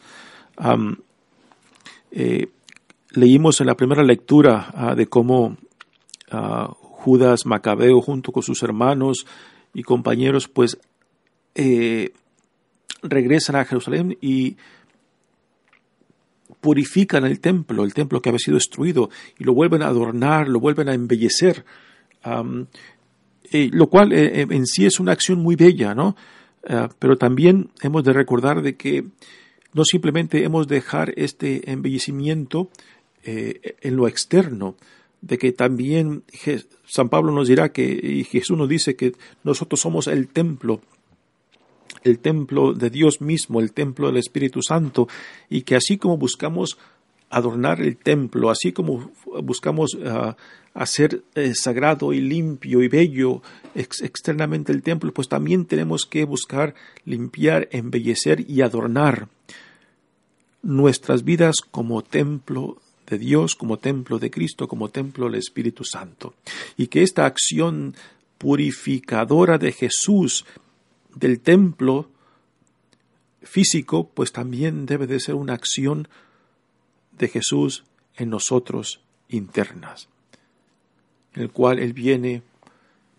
Eh, 2.11 2.47
leímos 3.11 3.61
en 3.61 3.67
la 3.67 3.77
primera 3.77 4.03
lectura 4.03 4.69
ah, 4.73 4.95
de 4.95 5.07
cómo 5.07 5.55
ah, 6.29 6.67
Judas 6.81 7.45
Macabeo 7.45 8.01
junto 8.01 8.33
con 8.33 8.43
sus 8.43 8.61
hermanos 8.63 9.25
y 9.73 9.83
compañeros 9.83 10.49
pues 10.49 10.77
regresan 13.01 13.55
a 13.55 13.63
Jerusalén 13.63 14.17
y 14.19 14.57
purifican 16.59 17.23
el 17.23 17.39
templo, 17.39 17.85
el 17.85 17.93
templo 17.93 18.21
que 18.21 18.27
había 18.27 18.39
sido 18.39 18.55
destruido, 18.55 19.09
y 19.39 19.45
lo 19.45 19.53
vuelven 19.53 19.83
a 19.83 19.87
adornar, 19.87 20.49
lo 20.49 20.59
vuelven 20.59 20.89
a 20.89 20.93
embellecer, 20.93 21.63
lo 22.25 23.87
cual 23.87 24.11
eh, 24.11 24.41
eh, 24.41 24.47
en 24.49 24.65
sí 24.65 24.85
es 24.85 24.99
una 24.99 25.13
acción 25.13 25.39
muy 25.39 25.55
bella, 25.55 25.95
¿no? 25.95 26.17
Ah, 26.67 26.89
pero 26.99 27.17
también 27.17 27.69
hemos 27.81 28.03
de 28.03 28.13
recordar 28.13 28.61
de 28.61 28.75
que 28.75 29.05
no 29.73 29.83
simplemente 29.83 30.43
hemos 30.43 30.67
de 30.67 30.75
dejar 30.75 31.13
este 31.15 31.71
embellecimiento 31.71 32.69
eh, 33.23 33.75
en 33.81 33.95
lo 33.95 34.07
externo, 34.07 34.75
de 35.21 35.37
que 35.37 35.51
también 35.51 36.23
San 36.85 37.09
Pablo 37.09 37.31
nos 37.31 37.47
dirá 37.47 37.69
que, 37.69 37.83
y 37.83 38.23
Jesús 38.23 38.57
nos 38.57 38.69
dice 38.69 38.95
que 38.95 39.13
nosotros 39.43 39.79
somos 39.79 40.07
el 40.07 40.27
templo 40.27 40.81
el 42.03 42.19
templo 42.19 42.73
de 42.73 42.91
Dios 42.91 43.19
mismo, 43.19 43.59
el 43.59 43.73
templo 43.73 44.07
del 44.07 44.17
Espíritu 44.17 44.61
Santo, 44.61 45.07
y 45.49 45.63
que 45.63 45.75
así 45.75 45.97
como 45.97 46.17
buscamos 46.17 46.77
adornar 47.29 47.81
el 47.81 47.97
templo, 47.97 48.49
así 48.49 48.71
como 48.71 49.11
buscamos 49.41 49.97
ah, 50.05 50.35
hacer 50.73 51.23
eh, 51.35 51.53
sagrado 51.55 52.13
y 52.13 52.21
limpio 52.21 52.83
y 52.83 52.87
bello 52.87 53.41
externamente 53.73 54.71
el 54.71 54.83
templo, 54.83 55.13
pues 55.13 55.29
también 55.29 55.65
tenemos 55.65 56.05
que 56.05 56.25
buscar 56.25 56.75
limpiar, 57.05 57.69
embellecer 57.71 58.45
y 58.49 58.61
adornar 58.61 59.29
nuestras 60.61 61.23
vidas 61.23 61.55
como 61.71 62.03
templo 62.03 62.77
de 63.07 63.17
Dios, 63.17 63.55
como 63.55 63.77
templo 63.77 64.19
de 64.19 64.31
Cristo, 64.31 64.67
como 64.67 64.89
templo 64.89 65.25
del 65.25 65.35
Espíritu 65.35 65.83
Santo. 65.83 66.33
Y 66.75 66.87
que 66.87 67.03
esta 67.03 67.25
acción 67.25 67.95
purificadora 68.37 69.57
de 69.57 69.71
Jesús 69.71 70.45
del 71.15 71.39
templo 71.39 72.09
físico, 73.43 74.09
pues 74.13 74.31
también 74.31 74.85
debe 74.85 75.07
de 75.07 75.19
ser 75.19 75.35
una 75.35 75.53
acción 75.53 76.07
de 77.17 77.27
Jesús 77.27 77.85
en 78.15 78.29
nosotros 78.29 79.01
internas, 79.29 80.09
el 81.33 81.51
cual 81.51 81.79
Él 81.79 81.93
viene 81.93 82.43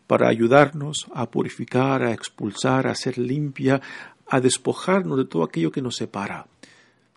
para 0.06 0.28
ayudarnos 0.28 1.06
a 1.12 1.30
purificar, 1.30 2.02
a 2.02 2.12
expulsar, 2.12 2.86
a 2.86 2.92
hacer 2.92 3.18
limpia, 3.18 3.80
a 4.28 4.40
despojarnos 4.40 5.18
de 5.18 5.24
todo 5.24 5.42
aquello 5.42 5.70
que 5.70 5.82
nos 5.82 5.96
separa, 5.96 6.46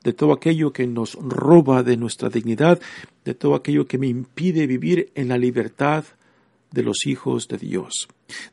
de 0.04 0.14
todo 0.14 0.34
aquello 0.34 0.72
que 0.72 0.88
nos 0.88 1.16
roba 1.16 1.84
de 1.84 1.98
nuestra 1.98 2.30
dignidad, 2.30 2.80
de 3.26 3.34
todo 3.34 3.56
aquello 3.56 3.86
que 3.86 3.98
me 3.98 4.08
impide 4.08 4.68
vivir 4.68 5.12
en 5.16 5.28
la 5.28 5.38
libertad 5.38 6.06
de 6.72 6.84
los 6.84 7.06
hijos 7.06 7.48
de 7.48 7.58
Dios, 7.58 8.08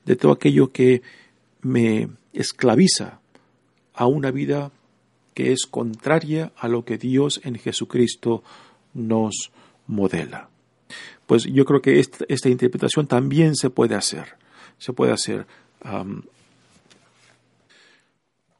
de 0.05 0.17
todo 0.17 0.33
aquello 0.33 0.73
que 0.73 1.03
me 1.63 2.09
esclaviza 2.33 3.21
a 3.95 4.07
una 4.07 4.31
vida 4.31 4.71
que 5.37 5.53
es 5.53 5.67
contraria 5.67 6.55
a 6.57 6.67
lo 6.67 6.87
que 6.87 6.97
Dios 6.97 7.43
en 7.45 7.57
Jesucristo 7.57 8.43
nos 8.95 9.53
modela. 9.87 10.49
Pues 11.27 11.45
yo 11.45 11.67
creo 11.67 11.83
que 11.83 12.01
esta, 12.01 12.49
interpretación 12.49 13.07
también 13.07 13.55
se 13.55 13.69
puede 13.69 13.95
hacer. 13.97 14.39
Se 14.79 14.95
puede 14.95 15.13
hacer. 15.13 15.47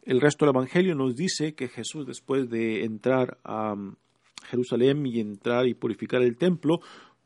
el 0.05 0.21
resto 0.21 0.45
del 0.45 0.55
Evangelio 0.55 0.95
nos 0.95 1.17
dice 1.17 1.55
que 1.55 1.69
Jesús, 1.69 2.07
después 2.07 2.51
de 2.51 2.85
entrar 2.85 3.39
a 3.43 3.75
Jerusalén 4.45 5.07
y 5.07 5.21
entrar 5.21 5.67
y 5.67 5.73
purificar 5.73 6.21
el 6.21 6.37
templo, 6.37 6.81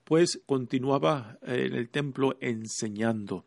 pues 0.05 0.41
continuaba 0.47 1.39
en 1.43 1.75
el 1.75 1.89
templo 1.89 2.37
enseñando. 2.41 3.47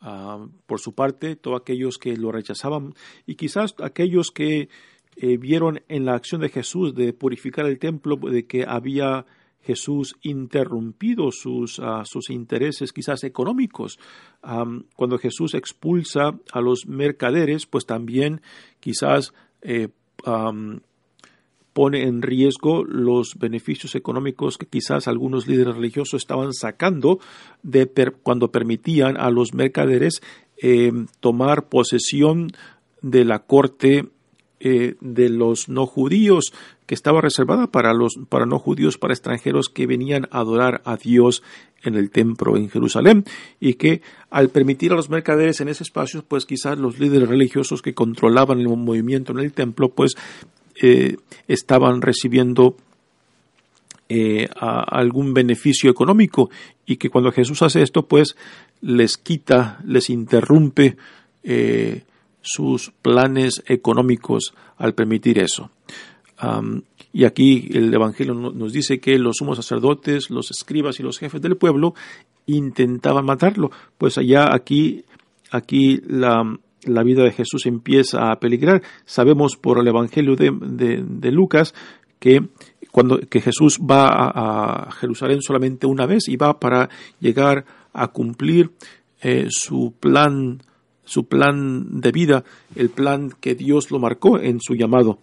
Ah, 0.00 0.46
por 0.66 0.78
su 0.80 0.94
parte, 0.94 1.34
todos 1.34 1.60
aquellos 1.60 1.98
que 1.98 2.16
lo 2.16 2.30
rechazaban 2.30 2.94
y 3.26 3.34
quizás 3.34 3.74
aquellos 3.82 4.30
que 4.30 4.68
eh, 5.16 5.36
vieron 5.36 5.82
en 5.88 6.04
la 6.04 6.14
acción 6.14 6.40
de 6.40 6.48
Jesús 6.48 6.94
de 6.94 7.12
purificar 7.12 7.66
el 7.66 7.78
templo, 7.78 8.16
de 8.16 8.46
que 8.46 8.64
había 8.66 9.26
Jesús 9.62 10.16
interrumpido 10.22 11.30
sus, 11.30 11.80
ah, 11.80 12.02
sus 12.04 12.30
intereses 12.30 12.92
quizás 12.92 13.24
económicos. 13.24 13.98
cuando 14.96 15.18
Jesús 15.18 15.54
expulsa 15.54 16.38
a 16.52 16.60
los 16.60 16.86
mercaderes, 16.86 17.64
pues 17.64 17.86
también 17.86 18.42
quizás 18.80 19.32
eh, 19.62 19.88
pone 21.74 22.04
en 22.04 22.22
riesgo 22.22 22.84
los 22.84 23.34
beneficios 23.36 23.94
económicos 23.96 24.56
que 24.56 24.66
quizás 24.66 25.08
algunos 25.08 25.46
líderes 25.46 25.74
religiosos 25.74 26.22
estaban 26.22 26.54
sacando 26.54 27.18
de 27.62 27.90
cuando 28.22 28.50
permitían 28.50 29.16
a 29.18 29.28
los 29.30 29.52
mercaderes 29.52 30.22
eh, 30.62 30.92
tomar 31.20 31.68
posesión 31.68 32.52
de 33.02 33.24
la 33.24 33.40
corte 33.40 34.08
eh, 34.66 34.94
de 35.02 35.28
los 35.28 35.68
no 35.68 35.84
judíos 35.84 36.54
que 36.86 36.94
estaba 36.94 37.20
reservada 37.20 37.66
para 37.66 37.92
los 37.92 38.18
para 38.30 38.46
no 38.46 38.58
judíos 38.58 38.96
para 38.96 39.12
extranjeros 39.12 39.68
que 39.68 39.86
venían 39.86 40.26
a 40.30 40.38
adorar 40.38 40.80
a 40.86 40.96
Dios 40.96 41.42
en 41.82 41.96
el 41.96 42.10
templo 42.10 42.56
en 42.56 42.70
Jerusalén 42.70 43.26
y 43.60 43.74
que 43.74 44.00
al 44.30 44.48
permitir 44.48 44.92
a 44.92 44.96
los 44.96 45.10
mercaderes 45.10 45.60
en 45.60 45.68
ese 45.68 45.82
espacio 45.82 46.24
pues 46.26 46.46
quizás 46.46 46.78
los 46.78 46.98
líderes 46.98 47.28
religiosos 47.28 47.82
que 47.82 47.92
controlaban 47.92 48.58
el 48.58 48.68
movimiento 48.68 49.32
en 49.32 49.40
el 49.40 49.52
templo 49.52 49.90
pues 49.90 50.14
eh, 50.80 51.18
estaban 51.46 52.00
recibiendo 52.00 52.74
eh, 54.08 54.48
algún 54.58 55.34
beneficio 55.34 55.90
económico 55.90 56.48
y 56.86 56.96
que 56.96 57.10
cuando 57.10 57.32
Jesús 57.32 57.60
hace 57.60 57.82
esto, 57.82 58.06
pues 58.06 58.34
les 58.80 59.18
quita, 59.18 59.78
les 59.84 60.08
interrumpe 60.08 60.96
sus 62.44 62.92
planes 63.02 63.62
económicos 63.66 64.54
al 64.76 64.94
permitir 64.94 65.38
eso. 65.38 65.70
y 67.12 67.24
aquí 67.24 67.68
el 67.72 67.92
Evangelio 67.92 68.34
nos 68.34 68.72
dice 68.72 69.00
que 69.00 69.18
los 69.18 69.36
sumos 69.38 69.56
sacerdotes, 69.56 70.30
los 70.30 70.50
escribas 70.50 71.00
y 71.00 71.02
los 71.02 71.18
jefes 71.18 71.40
del 71.40 71.56
pueblo 71.56 71.94
intentaban 72.46 73.24
matarlo. 73.24 73.70
Pues 73.98 74.18
allá 74.18 74.54
aquí, 74.54 75.04
aquí 75.50 76.00
la, 76.06 76.58
la 76.82 77.02
vida 77.02 77.22
de 77.22 77.32
Jesús 77.32 77.66
empieza 77.66 78.30
a 78.30 78.38
peligrar. 78.38 78.82
Sabemos 79.06 79.56
por 79.56 79.78
el 79.78 79.88
Evangelio 79.88 80.36
de, 80.36 80.50
de 80.52 81.30
Lucas 81.32 81.74
que 82.18 82.42
cuando 82.94 83.18
que 83.18 83.40
Jesús 83.40 83.80
va 83.80 84.06
a, 84.08 84.92
Jerusalén 84.92 85.42
solamente 85.42 85.84
una 85.84 86.06
vez 86.06 86.28
y 86.28 86.36
va 86.36 86.60
para 86.60 86.88
llegar 87.18 87.64
a 87.92 88.06
cumplir 88.06 88.70
eh, 89.20 89.48
su 89.50 89.94
plan 89.98 90.62
su 91.04 91.26
plan 91.26 92.00
de 92.00 92.12
vida, 92.12 92.44
el 92.74 92.90
plan 92.90 93.30
que 93.40 93.54
Dios 93.54 93.90
lo 93.90 93.98
marcó 93.98 94.38
en 94.38 94.60
su 94.60 94.74
llamado, 94.74 95.18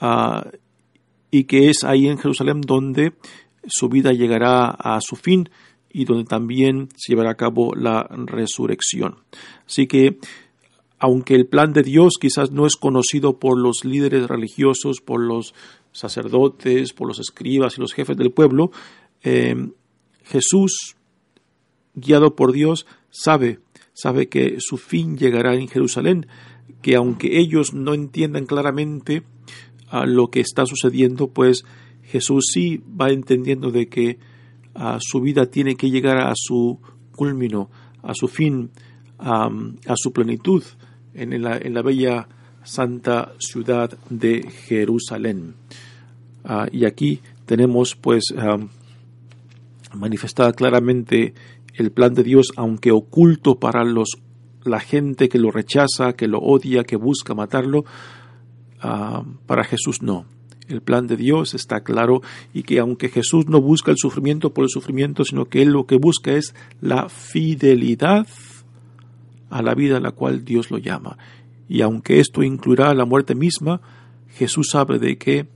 ah, 0.00 0.46
y 1.30 1.44
que 1.44 1.68
es 1.68 1.84
ahí 1.84 2.08
en 2.08 2.18
Jerusalén 2.18 2.60
donde 2.60 3.12
su 3.66 3.88
vida 3.88 4.12
llegará 4.12 4.68
a 4.70 5.00
su 5.00 5.16
fin 5.16 5.50
y 5.90 6.04
donde 6.04 6.24
también 6.24 6.88
se 6.96 7.12
llevará 7.12 7.30
a 7.30 7.36
cabo 7.36 7.74
la 7.74 8.06
resurrección. 8.10 9.16
Así 9.66 9.86
que, 9.86 10.18
aunque 10.98 11.34
el 11.34 11.46
plan 11.46 11.72
de 11.72 11.82
Dios 11.82 12.14
quizás 12.20 12.50
no 12.50 12.66
es 12.66 12.76
conocido 12.76 13.38
por 13.38 13.58
los 13.58 13.84
líderes 13.84 14.26
religiosos, 14.26 15.00
por 15.00 15.20
los 15.20 15.54
sacerdotes, 15.92 16.92
por 16.92 17.08
los 17.08 17.20
escribas 17.20 17.76
y 17.76 17.80
los 17.80 17.92
jefes 17.92 18.16
del 18.16 18.32
pueblo, 18.32 18.70
eh, 19.22 19.70
Jesús, 20.24 20.96
guiado 21.94 22.36
por 22.36 22.52
Dios, 22.52 22.86
sabe, 23.10 23.60
sabe 24.00 24.28
que 24.28 24.56
su 24.60 24.76
fin 24.76 25.16
llegará 25.16 25.54
en 25.54 25.66
Jerusalén, 25.66 26.26
que 26.82 26.94
aunque 26.94 27.40
ellos 27.40 27.74
no 27.74 27.94
entiendan 27.94 28.46
claramente 28.46 29.24
a 29.88 30.06
lo 30.06 30.30
que 30.30 30.40
está 30.40 30.66
sucediendo, 30.66 31.28
pues 31.28 31.64
Jesús 32.02 32.46
sí 32.52 32.80
va 33.00 33.10
entendiendo 33.10 33.70
de 33.70 33.88
que 33.88 34.18
su 35.00 35.20
vida 35.20 35.46
tiene 35.46 35.74
que 35.74 35.90
llegar 35.90 36.18
a 36.18 36.32
su 36.36 36.78
culmino, 37.16 37.70
a 38.02 38.14
su 38.14 38.28
fin, 38.28 38.70
a, 39.18 39.50
su 39.96 40.12
plenitud 40.12 40.62
en 41.14 41.42
la, 41.42 41.58
en 41.58 41.74
la 41.74 41.82
bella 41.82 42.28
santa 42.62 43.32
ciudad 43.38 43.98
de 44.08 44.48
Jerusalén. 44.66 45.54
Ah, 46.44 46.68
y 46.70 46.84
aquí 46.84 47.20
tenemos 47.46 47.96
pues 47.96 48.32
manifestada 49.94 50.52
claramente 50.52 51.34
el 51.78 51.92
plan 51.92 52.12
de 52.12 52.24
Dios, 52.24 52.52
aunque 52.56 52.90
oculto 52.90 53.58
para 53.58 53.84
los 53.84 54.18
la 54.64 54.80
gente 54.80 55.28
que 55.28 55.38
lo 55.38 55.50
rechaza, 55.50 56.12
que 56.14 56.26
lo 56.26 56.40
odia, 56.40 56.84
que 56.84 56.96
busca 56.96 57.34
matarlo, 57.34 57.84
ah, 58.80 59.22
para 59.46 59.64
Jesús 59.64 60.02
no. 60.02 60.26
El 60.66 60.82
plan 60.82 61.06
de 61.06 61.16
Dios 61.16 61.54
está 61.54 61.80
claro 61.80 62.20
y 62.52 62.64
que 62.64 62.78
aunque 62.78 63.08
Jesús 63.08 63.46
no 63.46 63.62
busca 63.62 63.90
el 63.90 63.96
sufrimiento 63.96 64.52
por 64.52 64.64
el 64.64 64.70
sufrimiento, 64.70 65.24
sino 65.24 65.46
que 65.46 65.62
Él 65.62 65.70
lo 65.70 65.86
que 65.86 65.96
busca 65.96 66.32
es 66.32 66.54
la 66.80 67.08
fidelidad 67.08 68.26
a 69.48 69.62
la 69.62 69.74
vida 69.74 69.96
a 69.96 70.00
la 70.00 70.10
cual 70.10 70.44
Dios 70.44 70.70
lo 70.70 70.76
llama. 70.76 71.16
Y 71.68 71.80
aunque 71.80 72.20
esto 72.20 72.42
incluirá 72.42 72.92
la 72.92 73.06
muerte 73.06 73.34
misma, 73.34 73.80
Jesús 74.28 74.68
sabe 74.72 74.98
de 74.98 75.16
que 75.16 75.46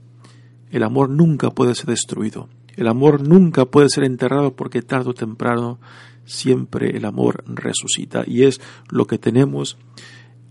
el 0.71 0.83
amor 0.83 1.09
nunca 1.09 1.51
puede 1.51 1.75
ser 1.75 1.87
destruido. 1.87 2.49
El 2.75 2.87
amor 2.87 3.21
nunca 3.27 3.65
puede 3.65 3.89
ser 3.89 4.05
enterrado 4.05 4.55
porque 4.55 4.81
tarde 4.81 5.11
o 5.11 5.13
temprano 5.13 5.79
siempre 6.25 6.95
el 6.95 7.05
amor 7.05 7.43
resucita. 7.47 8.23
Y 8.25 8.43
es 8.43 8.61
lo 8.89 9.05
que 9.05 9.17
tenemos 9.17 9.77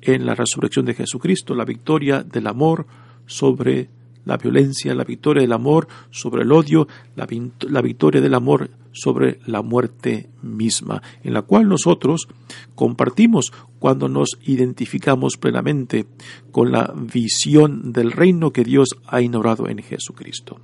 en 0.01 0.27
la 0.27 0.35
resurrección 0.35 0.85
de 0.85 0.95
Jesucristo, 0.95 1.55
la 1.55 1.65
victoria 1.65 2.23
del 2.23 2.47
amor 2.47 2.87
sobre 3.27 3.89
la 4.25 4.37
violencia, 4.37 4.95
la 4.95 5.05
victoria 5.05 5.43
del 5.43 5.53
amor 5.53 5.89
sobre 6.11 6.43
el 6.43 6.53
odio, 6.53 6.87
la, 7.17 7.27
la, 7.69 7.83
victoria 7.83 8.21
del 8.21 8.35
amor 8.35 8.71
sobre 8.93 9.41
la 9.47 9.63
muerte 9.63 10.31
misma, 10.43 11.03
en 11.25 11.35
la 11.35 11.43
cual 11.43 11.69
nosotros 11.69 12.29
compartimos 12.75 13.53
cuando 13.79 14.09
nos 14.09 14.39
identificamos 14.45 15.37
plenamente 15.37 16.07
con 16.51 16.71
la 16.71 16.93
visión 16.95 17.93
del 17.93 18.13
reino 18.13 18.53
que 18.53 18.65
Dios 18.65 18.91
ha 19.07 19.21
inaugurado 19.21 19.69
en 19.69 19.79
Jesucristo. 19.79 20.61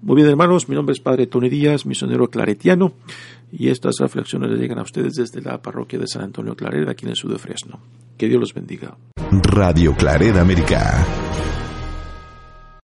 Muy 0.00 0.16
bien, 0.16 0.28
hermanos, 0.28 0.68
mi 0.68 0.76
nombre 0.76 0.92
es 0.92 1.00
Padre 1.00 1.26
Tony 1.26 1.48
Díaz, 1.48 1.84
misionero 1.84 2.30
claretiano, 2.30 2.92
y 3.50 3.68
estas 3.68 3.96
reflexiones 3.98 4.50
llegan 4.58 4.78
a 4.78 4.82
ustedes 4.82 5.14
desde 5.14 5.40
la 5.40 5.60
parroquia 5.60 5.98
de 5.98 6.06
San 6.06 6.22
Antonio 6.22 6.54
Clareda, 6.54 6.92
aquí 6.92 7.04
en 7.06 7.10
el 7.10 7.16
sur 7.16 7.32
de 7.32 7.38
Fresno. 7.38 7.80
Que 8.16 8.28
Dios 8.28 8.40
los 8.40 8.54
bendiga. 8.54 8.96
Radio 9.30 9.94
Clareda 9.94 10.40
América. 10.40 11.04